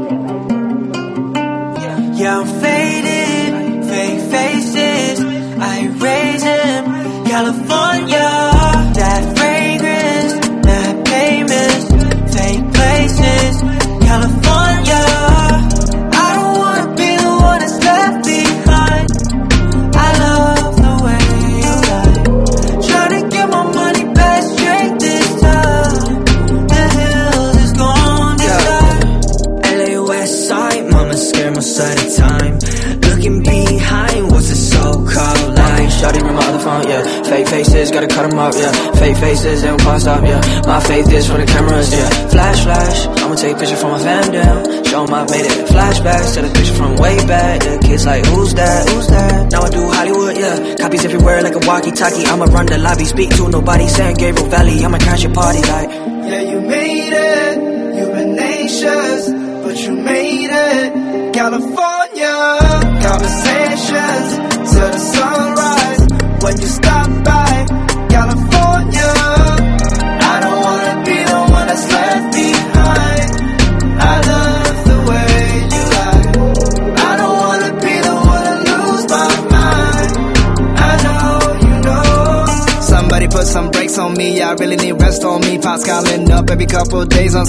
[53.16, 54.84] Speak to nobody, San Gabriel Valley.
[54.84, 55.95] I'ma crash your party like.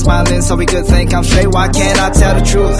[0.06, 1.48] Smiling so we could think I'm straight.
[1.48, 2.78] Why can't I tell the truth?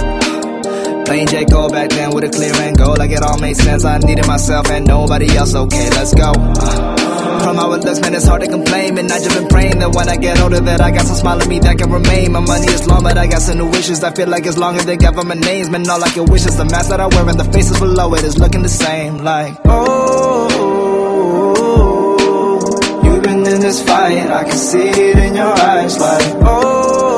[1.05, 3.83] Plain J go back then with a clear and go like it all made sense.
[3.83, 5.53] I needed myself and nobody else.
[5.53, 6.31] Okay, let's go.
[6.35, 8.97] Uh, From our looks, man, it's hard to complain.
[8.97, 11.41] And I just been praying that when I get older, that I got some smile
[11.41, 12.31] in me that can remain.
[12.31, 14.03] My money is long, but I got some new wishes.
[14.03, 16.55] I feel like as long as they government names, man, all I can wish is
[16.57, 19.17] the mask that I wear and the faces below it is looking the same.
[19.17, 20.47] Like, oh,
[23.03, 25.97] you've been in this fight, I can see it in your eyes.
[25.99, 27.16] Like, oh,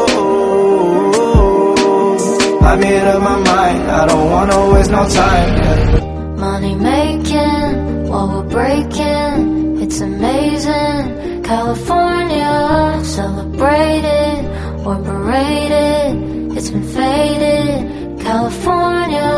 [2.70, 6.38] I'm here to my mind, I don't wanna waste no time.
[6.38, 11.42] Money making while we're breaking, it's amazing.
[11.42, 14.46] California celebrated
[14.86, 18.20] or berated, it's been faded.
[18.20, 19.32] California,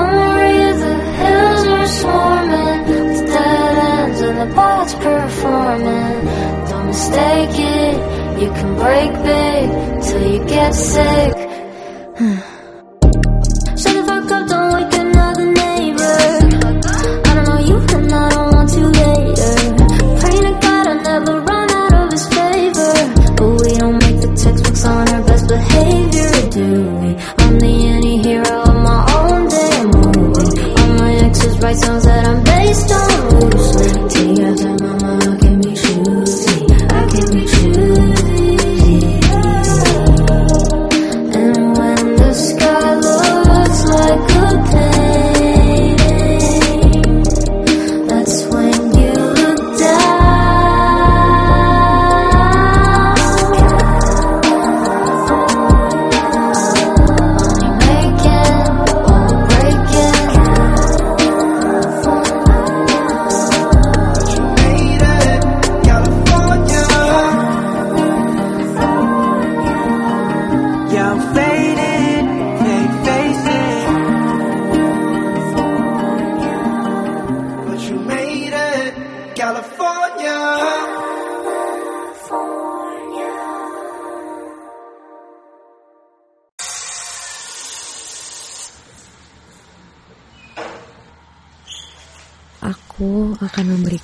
[0.00, 0.08] on
[0.84, 6.16] the hills are swarming with dead ends and the bots performing.
[6.68, 11.37] Don't mistake it, you can break big till you get sick.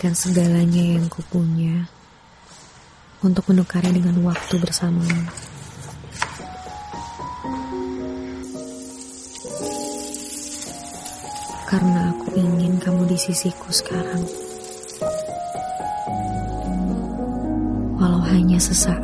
[0.04, 1.88] Memberikan segalanya yang kupunya
[3.24, 5.32] untuk menukarnya dengan waktu bersamamu.
[11.64, 14.28] Karena aku ingin kamu di sisiku sekarang.
[17.96, 19.03] Walau hanya sesaat.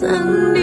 [0.00, 0.08] 怎
[0.54, 0.59] 敌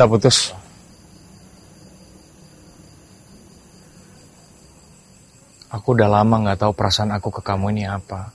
[0.00, 0.48] Kita putus.
[5.68, 8.32] Aku udah lama nggak tahu perasaan aku ke kamu ini apa.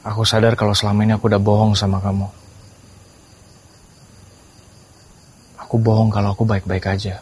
[0.00, 2.24] Aku sadar kalau selama ini aku udah bohong sama kamu.
[5.68, 7.20] Aku bohong kalau aku baik-baik aja.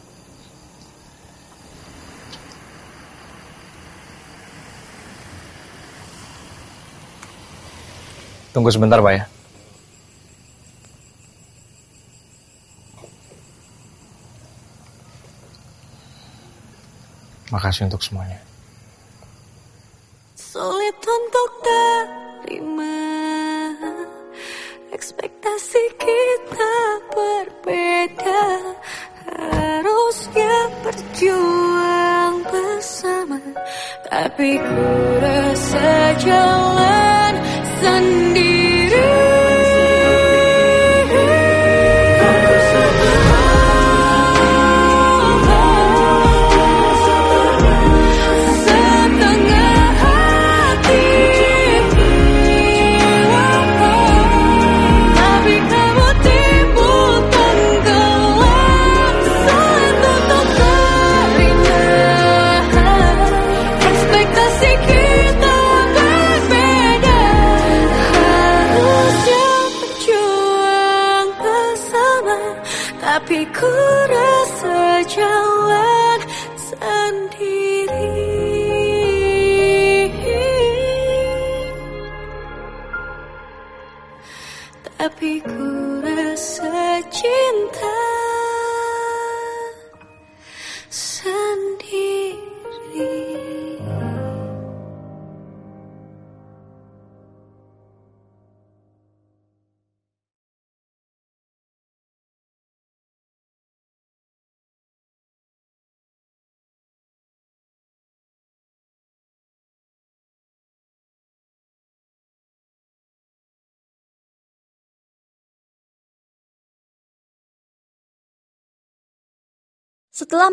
[8.55, 9.32] Tunggu sebentar, Pak ya.
[17.73, 18.52] Makasih untuk semuanya.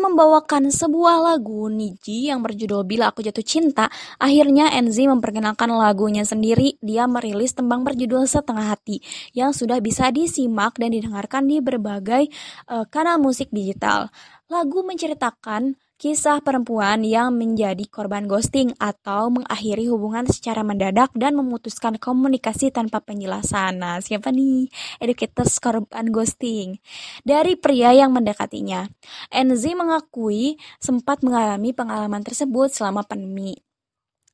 [0.00, 6.80] Membawakan sebuah lagu Niji yang berjudul Bila Aku Jatuh Cinta, akhirnya Enzi memperkenalkan lagunya sendiri.
[6.80, 9.04] Dia merilis tembang berjudul Setengah Hati
[9.36, 12.32] yang sudah bisa disimak dan didengarkan di berbagai
[12.66, 14.08] eh, kanal musik digital.
[14.48, 22.00] Lagu menceritakan kisah perempuan yang menjadi korban ghosting atau mengakhiri hubungan secara mendadak dan memutuskan
[22.00, 23.84] komunikasi tanpa penjelasan.
[23.84, 26.80] Nah, siapa nih educators korban ghosting?
[27.20, 28.88] Dari pria yang mendekatinya.
[29.28, 33.60] Enzi mengakui sempat mengalami pengalaman tersebut selama pandemi.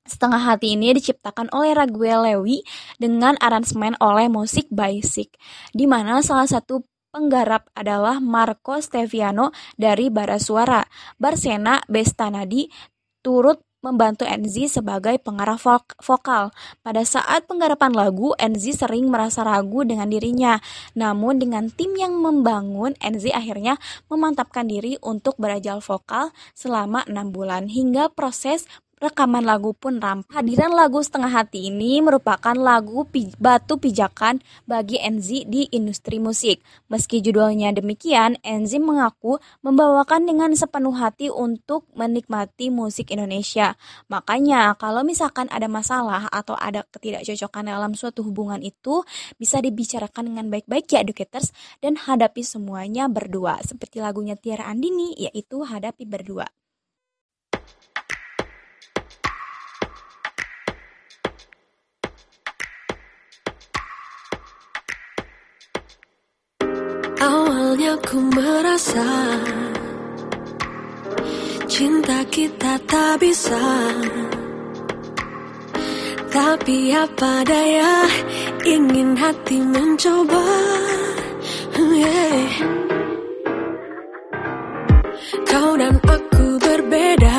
[0.07, 2.63] Setengah hati ini diciptakan oleh Raguel Lewi
[2.95, 5.35] dengan aransemen oleh musik Basic,
[5.75, 6.87] di mana salah satu
[7.17, 10.85] penggarap adalah Marco Steviano dari Bara Suara.
[11.17, 12.69] Barsena Bestanadi
[13.25, 15.57] turut membantu Enzi sebagai pengarah
[16.03, 16.53] vokal.
[16.83, 20.61] Pada saat penggarapan lagu, Enzi sering merasa ragu dengan dirinya.
[20.99, 23.81] Namun dengan tim yang membangun, Enzi akhirnya
[24.13, 28.67] memantapkan diri untuk berajal vokal selama enam bulan hingga proses
[28.97, 30.33] rekaman lagu pun rampung.
[30.33, 36.65] Hadiran lagu Setengah Hati ini merupakan lagu pi batu pijakan bagi Enzi di industri musik.
[36.89, 43.77] Meski judulnya demikian, Enzi mengaku membawakan dengan sepenuh hati untuk menikmati musik Indonesia.
[44.09, 49.05] Makanya, kalau misalkan ada masalah atau ada ketidakcocokan dalam suatu hubungan itu,
[49.37, 51.53] bisa dibicarakan dengan baik-baik ya educators
[51.85, 53.61] dan hadapi semuanya berdua.
[53.61, 56.66] Seperti lagunya Tiara Andini, yaitu Hadapi Berdua.
[67.87, 69.07] Awalnya ku merasa
[71.71, 73.63] Cinta kita tak bisa.
[76.27, 78.11] Tapi apa daya
[78.67, 80.51] Ingin hati mencoba?
[81.79, 82.51] Yeah.
[85.47, 87.39] Kau dan aku berbeda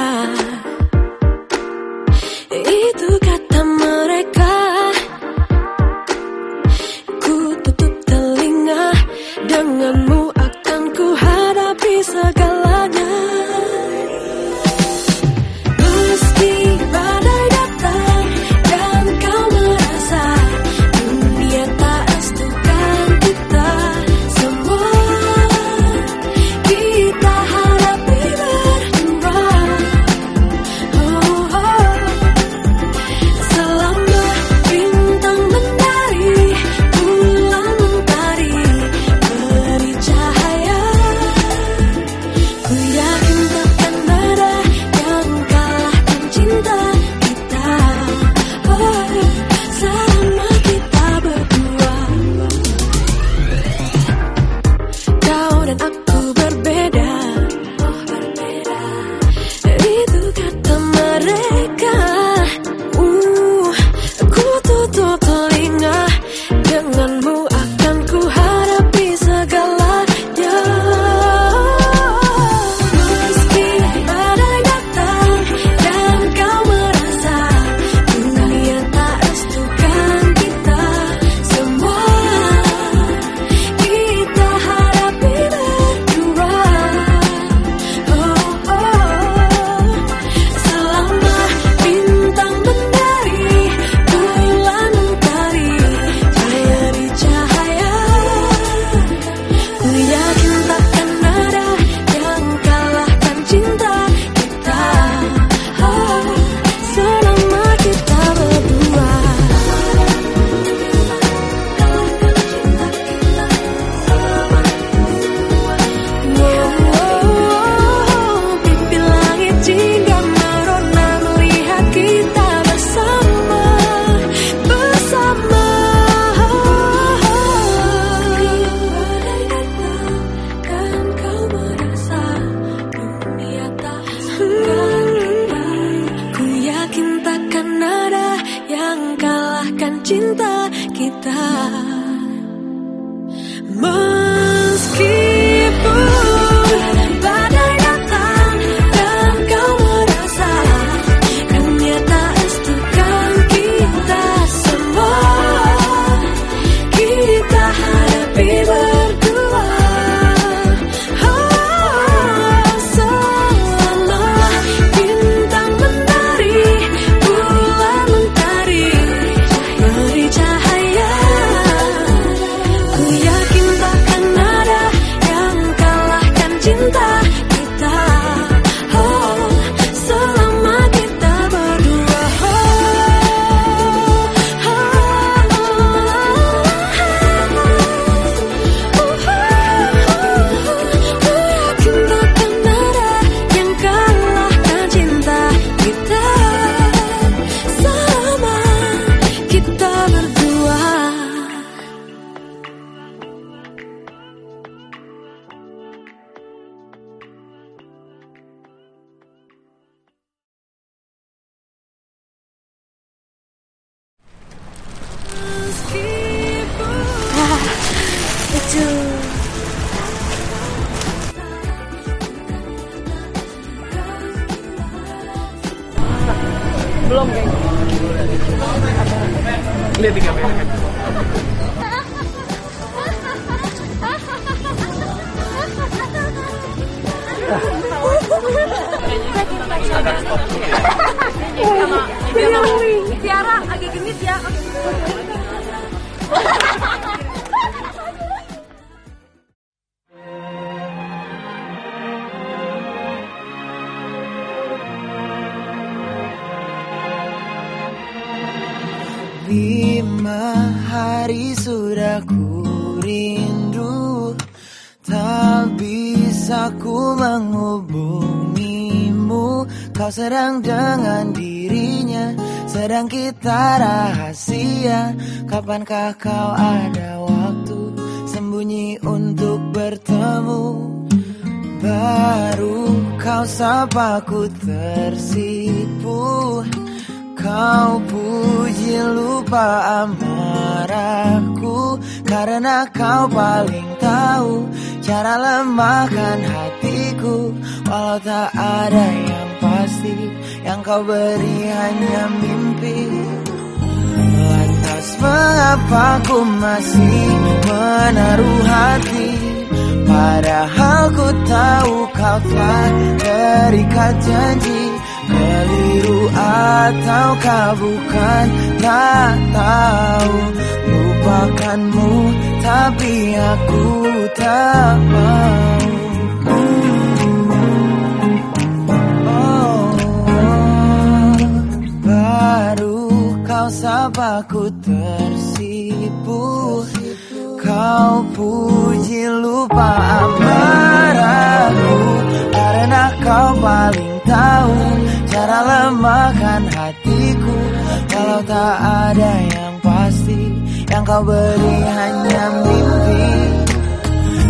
[348.98, 350.42] ada yang pasti
[350.88, 353.38] Yang kau beri hanya mimpi.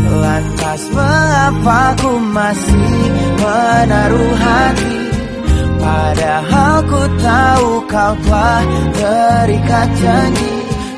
[0.07, 3.01] Lantas mengapa ku masih
[3.41, 4.95] menaruh hati?
[5.77, 8.63] Padahal ku tahu kau telah
[8.95, 10.53] terikat janji.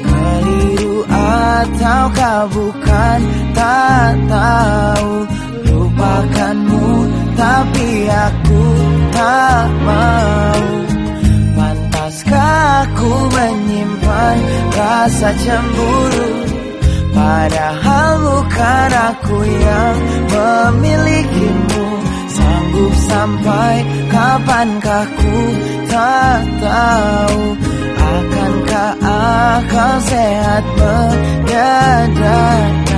[0.05, 3.19] Keliru ataukah bukan
[3.55, 5.13] tak tahu.
[5.71, 6.87] Lupakanmu
[7.39, 8.63] tapi aku
[9.15, 10.78] tak mau
[12.79, 14.37] aku menyimpan
[14.71, 16.31] rasa cemburu.
[17.11, 19.97] Padahal bukan aku yang
[20.29, 21.87] memilikimu.
[22.29, 25.39] Sanggup sampai kapankah ku
[25.89, 27.57] tak tahu.
[27.99, 32.88] Akankah akal sehat menyadarkanku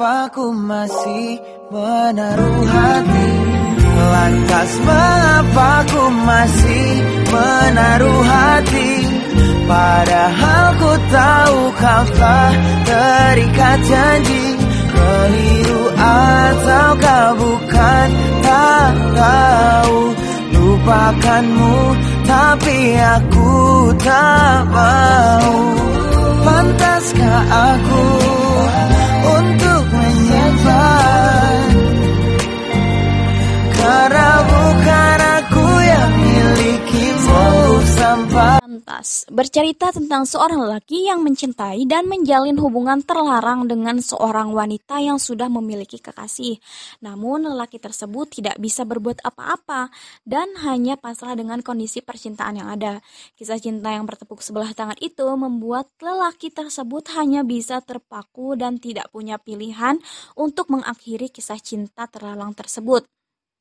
[0.00, 1.36] mengapa ku masih
[1.68, 3.28] menaruh hati?
[4.00, 6.88] Lantas mengapa ku masih
[7.28, 8.92] menaruh hati?
[9.68, 12.52] Padahal ku tahu kau telah
[12.88, 14.46] terikat janji.
[14.88, 18.08] Keliru ataukah bukan
[18.40, 20.00] tak tahu.
[20.56, 21.76] Lupakanmu
[22.24, 23.52] tapi aku
[24.00, 25.52] tak mau.
[26.40, 28.04] Pantaskah aku
[29.20, 29.79] untuk
[30.62, 31.49] fly.
[39.30, 45.46] Bercerita tentang seorang lelaki yang mencintai dan menjalin hubungan terlarang dengan seorang wanita yang sudah
[45.46, 46.58] memiliki kekasih.
[47.04, 49.92] Namun, lelaki tersebut tidak bisa berbuat apa-apa
[50.24, 53.04] dan hanya pasrah dengan kondisi percintaan yang ada.
[53.36, 59.12] Kisah cinta yang bertepuk sebelah tangan itu membuat lelaki tersebut hanya bisa terpaku dan tidak
[59.12, 60.00] punya pilihan
[60.34, 63.04] untuk mengakhiri kisah cinta terlarang tersebut.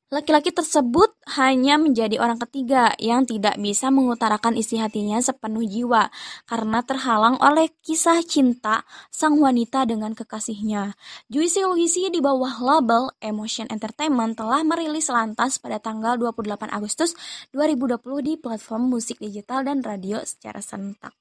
[0.09, 6.09] Laki-laki tersebut hanya menjadi orang ketiga yang tidak bisa mengutarakan isi hatinya sepenuh jiwa
[6.49, 10.97] karena terhalang oleh kisah cinta sang wanita dengan kekasihnya.
[11.29, 17.13] Juicy Luisi di bawah label Emotion Entertainment telah merilis lantas pada tanggal 28 Agustus
[17.53, 21.18] 2020 di platform musik digital dan radio secara serentak.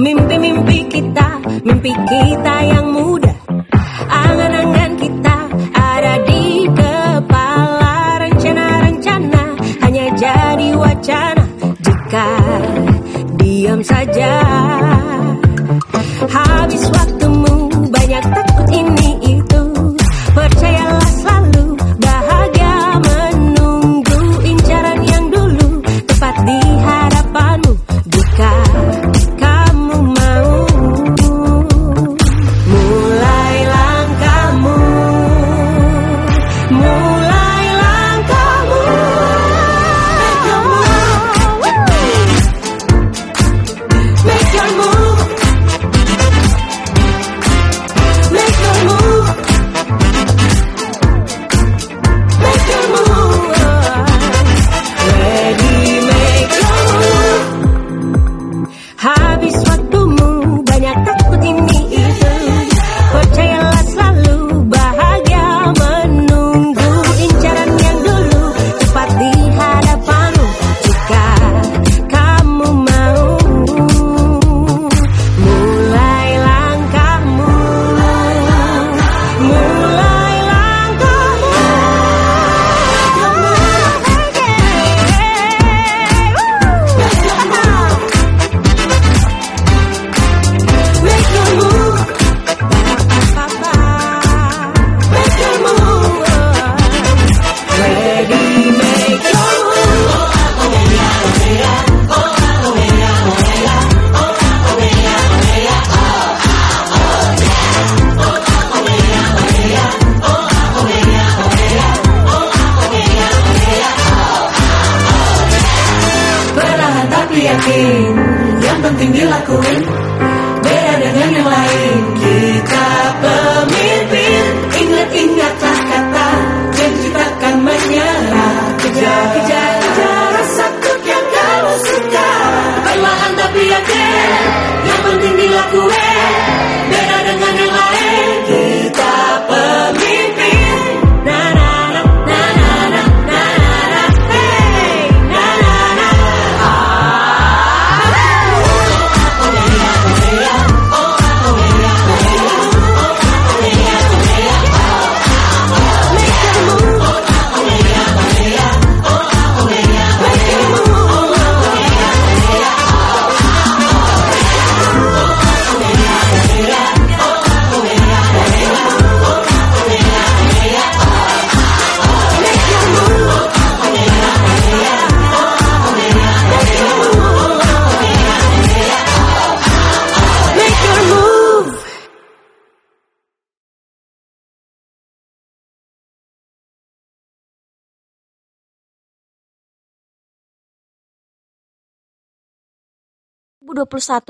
[0.00, 3.36] Mimpi-mimpi kita, mimpi kita yang muda.
[4.08, 5.36] Angan-angan kita
[5.76, 8.16] ada di kepala.
[8.24, 9.44] Rencana-rencana
[9.84, 11.44] hanya jadi wacana.
[11.84, 12.28] Jika
[13.36, 14.32] diam saja
[16.32, 16.99] Habis wacana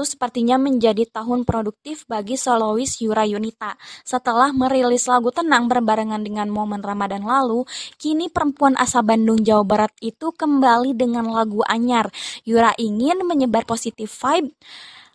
[0.04, 3.78] sepertinya menjadi tahun produktif bagi solois Yura Yunita.
[4.04, 7.64] Setelah merilis lagu Tenang berbarengan dengan momen Ramadan lalu,
[7.96, 12.12] kini perempuan asal Bandung, Jawa Barat itu kembali dengan lagu anyar.
[12.44, 14.52] Yura ingin menyebar positif vibe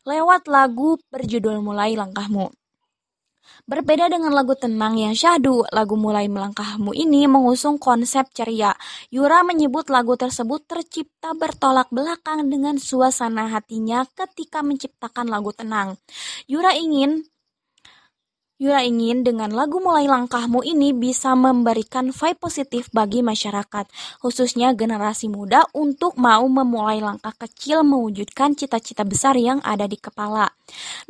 [0.05, 2.64] lewat lagu berjudul Mulai Langkahmu.
[3.65, 8.77] Berbeda dengan lagu tenang yang syahdu, lagu Mulai Melangkahmu ini mengusung konsep ceria.
[9.09, 15.97] Yura menyebut lagu tersebut tercipta bertolak belakang dengan suasana hatinya ketika menciptakan lagu tenang.
[16.45, 17.25] Yura ingin
[18.55, 23.83] Yura ingin dengan lagu Mulai Langkahmu ini bisa memberikan vibe positif bagi masyarakat,
[24.23, 30.47] khususnya generasi muda untuk mau memulai langkah kecil mewujudkan cita-cita besar yang ada di kepala.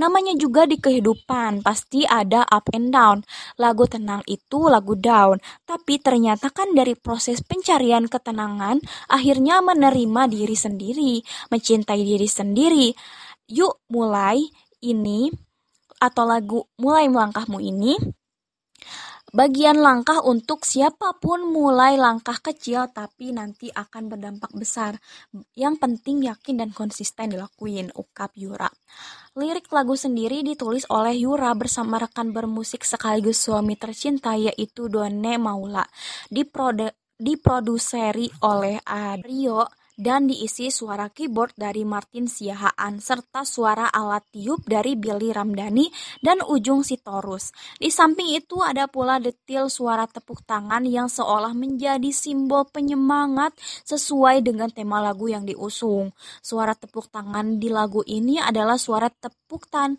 [0.02, 3.22] Namanya juga di kehidupan, pasti ada up and down.
[3.62, 5.38] Lagu tenang itu lagu down,
[5.70, 11.14] tapi ternyata kan dari proses pencarian ketenangan, akhirnya menerima diri sendiri,
[11.54, 12.90] mencintai diri sendiri.
[13.54, 14.42] Yuk mulai
[14.82, 15.45] ini
[16.00, 17.96] atau lagu Mulai Melangkahmu ini
[19.36, 24.96] bagian langkah untuk siapa pun mulai langkah kecil tapi nanti akan berdampak besar.
[25.60, 28.72] Yang penting yakin dan konsisten dilakuin, ukap Yura.
[29.36, 35.84] Lirik lagu sendiri ditulis oleh Yura bersama rekan bermusik sekaligus suami tercinta yaitu Done Maula.
[36.32, 44.64] Diprode diproduseri oleh Ario dan diisi suara keyboard dari Martin Siahaan serta suara alat tiup
[44.68, 45.88] dari Billy Ramdhani
[46.20, 47.56] dan Ujung Sitorus.
[47.80, 53.56] Di samping itu ada pula detil suara tepuk tangan yang seolah menjadi simbol penyemangat
[53.88, 56.12] sesuai dengan tema lagu yang diusung.
[56.44, 59.96] Suara tepuk tangan di lagu ini adalah suara tepuk tan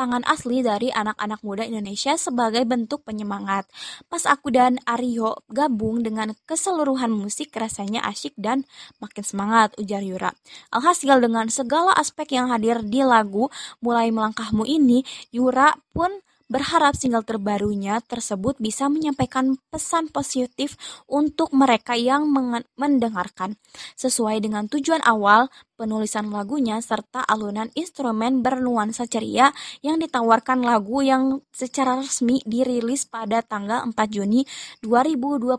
[0.00, 3.68] tangan asli dari anak-anak muda Indonesia sebagai bentuk penyemangat.
[4.08, 8.64] Pas aku dan Aryo gabung dengan keseluruhan musik rasanya asyik dan
[8.96, 10.32] makin semangat, ujar Yura.
[10.72, 13.52] Alhasil dengan segala aspek yang hadir di lagu
[13.84, 15.04] Mulai Melangkahmu ini,
[15.36, 16.08] Yura pun
[16.50, 20.74] berharap single terbarunya tersebut bisa menyampaikan pesan positif
[21.06, 22.26] untuk mereka yang
[22.74, 23.54] mendengarkan,
[23.94, 25.46] sesuai dengan tujuan awal
[25.78, 33.40] penulisan lagunya serta alunan instrumen bernuansa ceria yang ditawarkan lagu yang secara resmi dirilis pada
[33.40, 34.44] tanggal 4 Juni
[34.82, 35.56] 2021.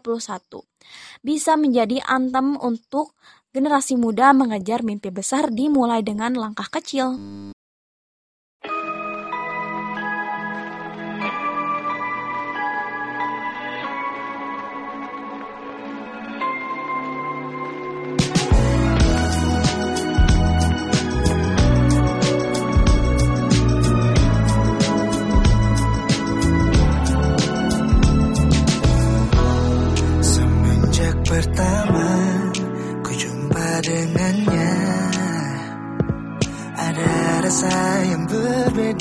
[1.24, 3.16] Bisa menjadi antem untuk
[3.56, 7.16] generasi muda mengejar mimpi besar dimulai dengan langkah kecil.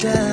[0.00, 0.29] death.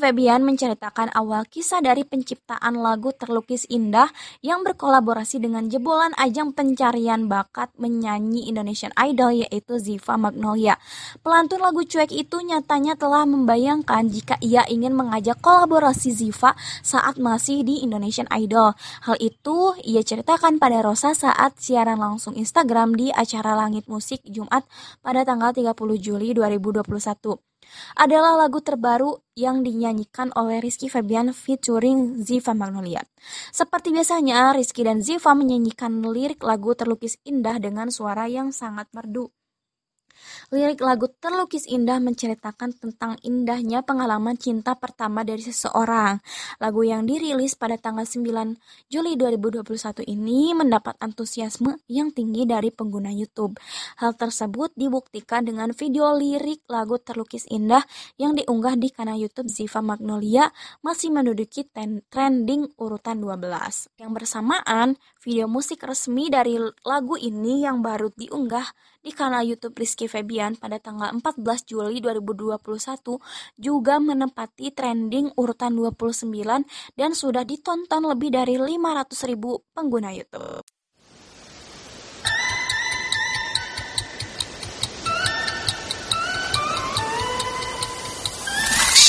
[0.00, 4.08] Febian menceritakan awal kisah dari penciptaan lagu Terlukis Indah
[4.40, 10.80] yang berkolaborasi dengan jebolan ajang pencarian bakat menyanyi Indonesian Idol yaitu Ziva Magnolia.
[11.20, 17.60] Pelantun lagu cuek itu nyatanya telah membayangkan jika ia ingin mengajak kolaborasi Ziva saat masih
[17.60, 18.72] di Indonesian Idol.
[19.04, 24.64] Hal itu ia ceritakan pada Rosa saat siaran langsung Instagram di acara Langit Musik Jumat
[25.04, 27.49] pada tanggal 30 Juli 2021
[27.96, 33.00] adalah lagu terbaru yang dinyanyikan oleh Rizky Febian featuring Ziva Magnolia.
[33.50, 39.32] Seperti biasanya, Rizky dan Ziva menyanyikan lirik lagu Terlukis Indah dengan suara yang sangat merdu.
[40.50, 46.18] Lirik lagu Terlukis Indah menceritakan tentang indahnya pengalaman cinta pertama dari seseorang.
[46.58, 48.58] Lagu yang dirilis pada tanggal 9
[48.90, 53.62] Juli 2021 ini mendapat antusiasme yang tinggi dari pengguna YouTube.
[54.02, 57.86] Hal tersebut dibuktikan dengan video lirik lagu Terlukis Indah
[58.18, 60.50] yang diunggah di kanal YouTube Ziva Magnolia
[60.82, 61.62] masih menduduki
[62.10, 64.02] trending urutan 12.
[64.02, 70.09] Yang bersamaan, video musik resmi dari lagu ini yang baru diunggah di kanal YouTube Rizky
[70.09, 72.57] Febian pada tanggal 14 Juli 2021
[73.61, 76.33] juga menempati trending urutan 29
[76.97, 80.65] dan sudah ditonton lebih dari 500 ribu pengguna YouTube.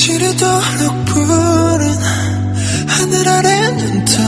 [0.06, 1.88] 시리도록 푸른
[2.86, 4.22] 하늘 아래는 더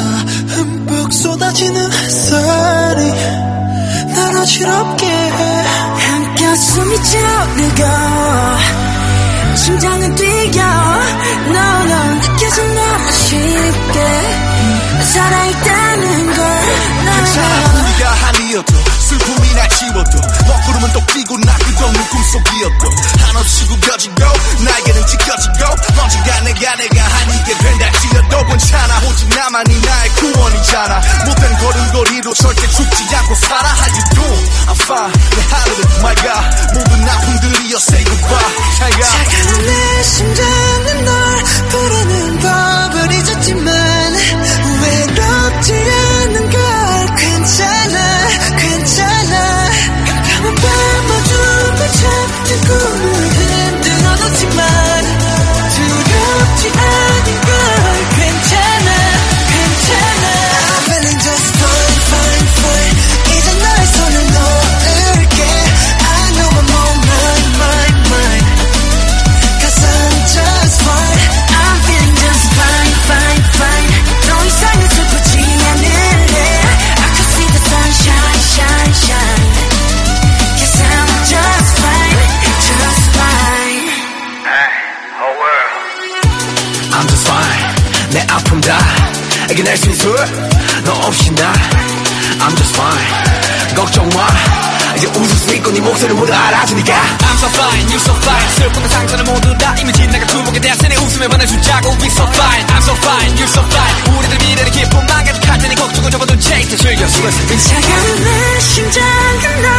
[0.55, 3.09] 흠뻑 쏟아지는 햇살이
[4.15, 5.52] 날 어지럽게 해
[6.54, 7.84] 한가슴이 저리고
[9.56, 10.64] 심장은 뛰어
[11.52, 14.00] 너는 느껴져 너무 쉽게
[15.02, 16.46] 살아있다는 걸
[17.06, 17.73] 괜찮
[18.54, 18.72] 뛰어도
[19.10, 20.12] 슬픔이나 지워도
[20.46, 22.88] 먹구름은 또 끼고 나 끝없는 꿈속이었고
[23.26, 24.16] 한없이 구겨지고
[24.64, 25.56] 나에게는 찢겨지고
[26.00, 29.00] 언젠가 내가 내가 아니게 된다 지어도 괜찮아.
[29.08, 31.02] 오직 나만이 나의 구원이잖아.
[31.26, 34.22] 못된 걸음걸이로 절대 죽지 않고 살아 How you do?
[34.68, 38.56] I'm fine 내 하루를 my god 모든 아픔들이여 say goodbye.
[38.78, 39.02] 차이가.
[39.02, 44.14] 차가운 내 심장은 널 부르는 법을 잊었지만
[44.84, 47.83] 외롭지 않은 걸 괜찮아.
[95.74, 96.94] 네 목소리 모두 알아주니까.
[96.94, 98.50] I'm so fine, you so fine.
[98.58, 101.90] 슬픔과 상처는 모두 다 이미 지나가 두목에 대한 내 웃음에 반해주자고.
[102.00, 104.18] We so fine, I'm so fine, you so fine.
[104.20, 109.72] 우리들 미래를 기쁨 망가득할 테니 걱정을 접어둔 채 즐겨 숨어서 차가운 내 심장은 널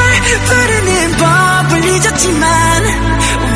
[0.47, 2.85] 부르는 법을 잊었지만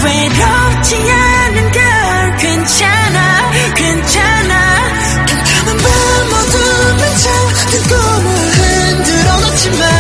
[0.04, 4.78] 외롭지 않은 걸 괜찮아 괜찮아.
[5.26, 5.88] 캄캄한 밤
[6.32, 9.97] 어두운 잠든 꿈을 흔들어 놓지만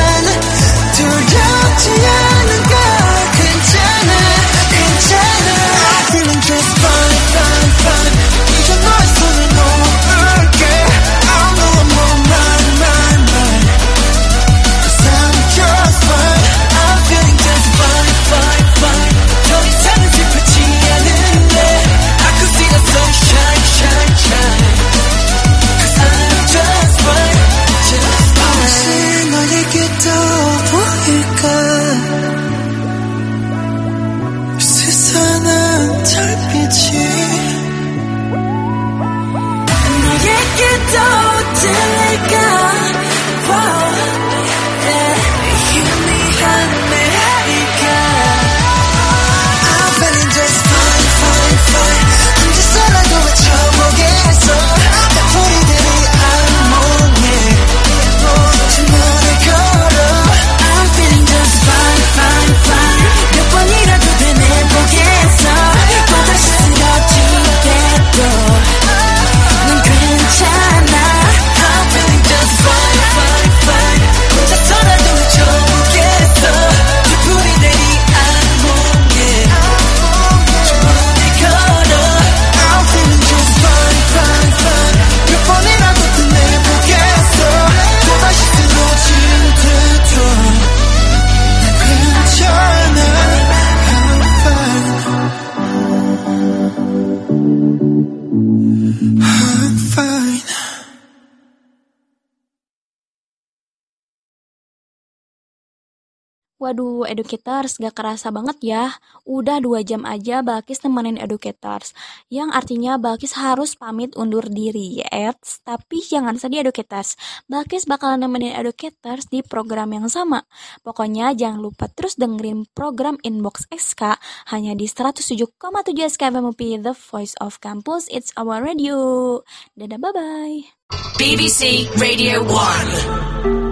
[107.08, 108.84] educators, gak kerasa banget ya.
[109.24, 111.96] Udah dua jam aja Balkis nemenin educators.
[112.28, 115.00] Yang artinya Balkis harus pamit undur diri.
[115.08, 117.16] Eits, tapi jangan sedih educators.
[117.48, 120.44] Balkis bakalan nemenin educators di program yang sama.
[120.84, 124.20] Pokoknya jangan lupa terus dengerin program Inbox SK
[124.52, 125.56] hanya di 107,7
[125.96, 128.06] SKFMUP The Voice of Campus.
[128.12, 129.40] It's our radio.
[129.74, 130.78] Dadah, bye-bye.
[131.18, 133.67] BBC Radio 1.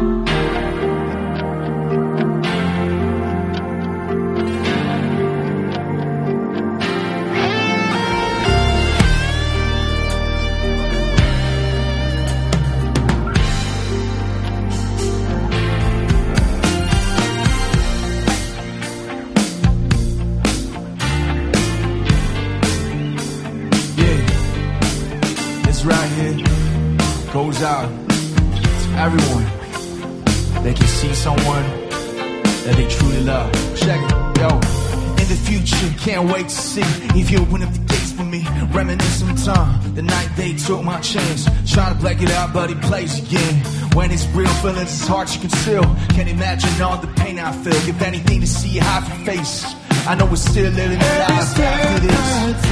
[27.56, 27.88] Goes out
[28.98, 29.46] everyone.
[30.62, 31.62] They can see someone
[32.64, 33.50] that they truly love.
[33.74, 34.10] Check it,
[34.40, 34.48] yo.
[35.20, 36.82] In the future, can't wait to see
[37.18, 38.44] if you open up the gates for me.
[38.72, 41.48] Reminisce some time, the night they took my chance.
[41.72, 43.64] Trying to black it out, but it plays again.
[43.94, 45.84] When it's real, feelings it's hard to conceal.
[46.10, 47.88] Can't imagine all the pain I feel.
[47.88, 49.64] If anything to see half your face,
[50.06, 52.66] I know we're still living the life after this.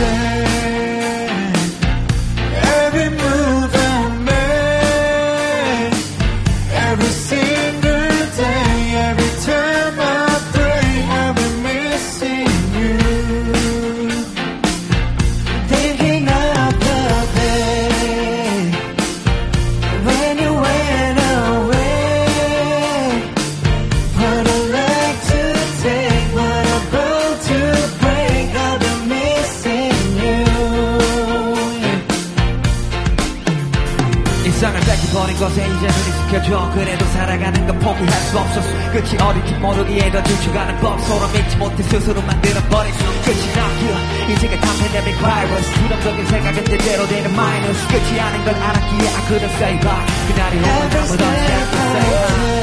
[2.85, 3.44] Every move
[36.35, 38.69] 지켜줘 그래도 살아가는 건 포기할 수 없었어.
[38.93, 41.01] 끝이 어딘지 모르기에 더 죽여가는 법.
[41.03, 42.93] 서로 믿지 못해 스스로 만들어버린
[43.25, 45.73] 끝이 나기야 인생의 탐패데믹 바이러스.
[45.75, 47.87] 부정적인 생각은 대대로 되는 마이너스.
[47.89, 52.54] 끝이 아닌 걸 알았기에 I couldn't say bye 그날이 오면 아무도 say hi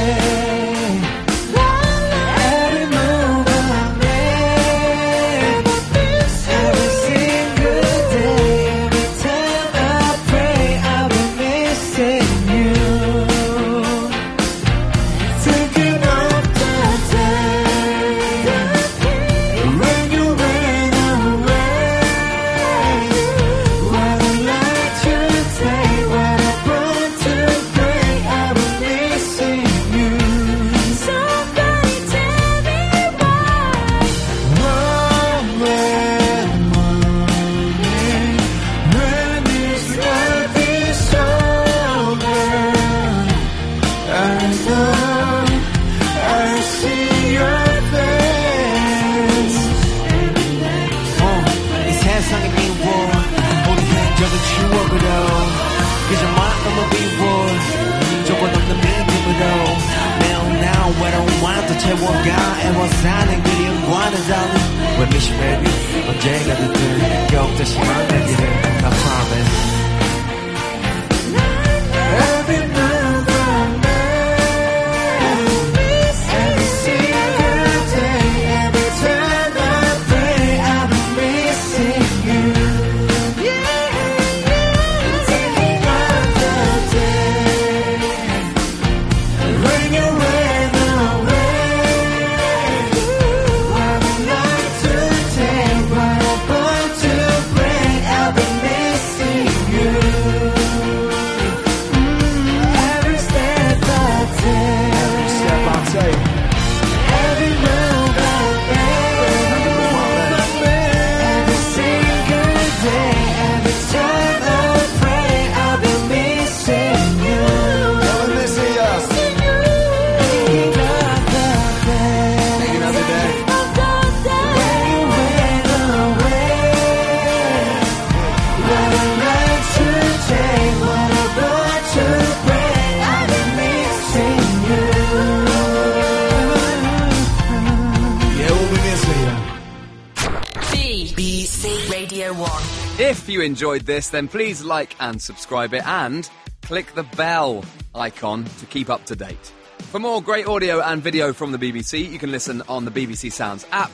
[143.62, 146.28] enjoyed this, then please like and subscribe it and
[146.62, 147.64] click the bell
[147.94, 149.52] icon to keep up to date.
[149.92, 153.30] For more great audio and video from the BBC, you can listen on the BBC
[153.30, 153.92] Sounds app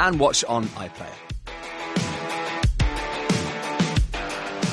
[0.00, 1.31] and watch on iPlayer.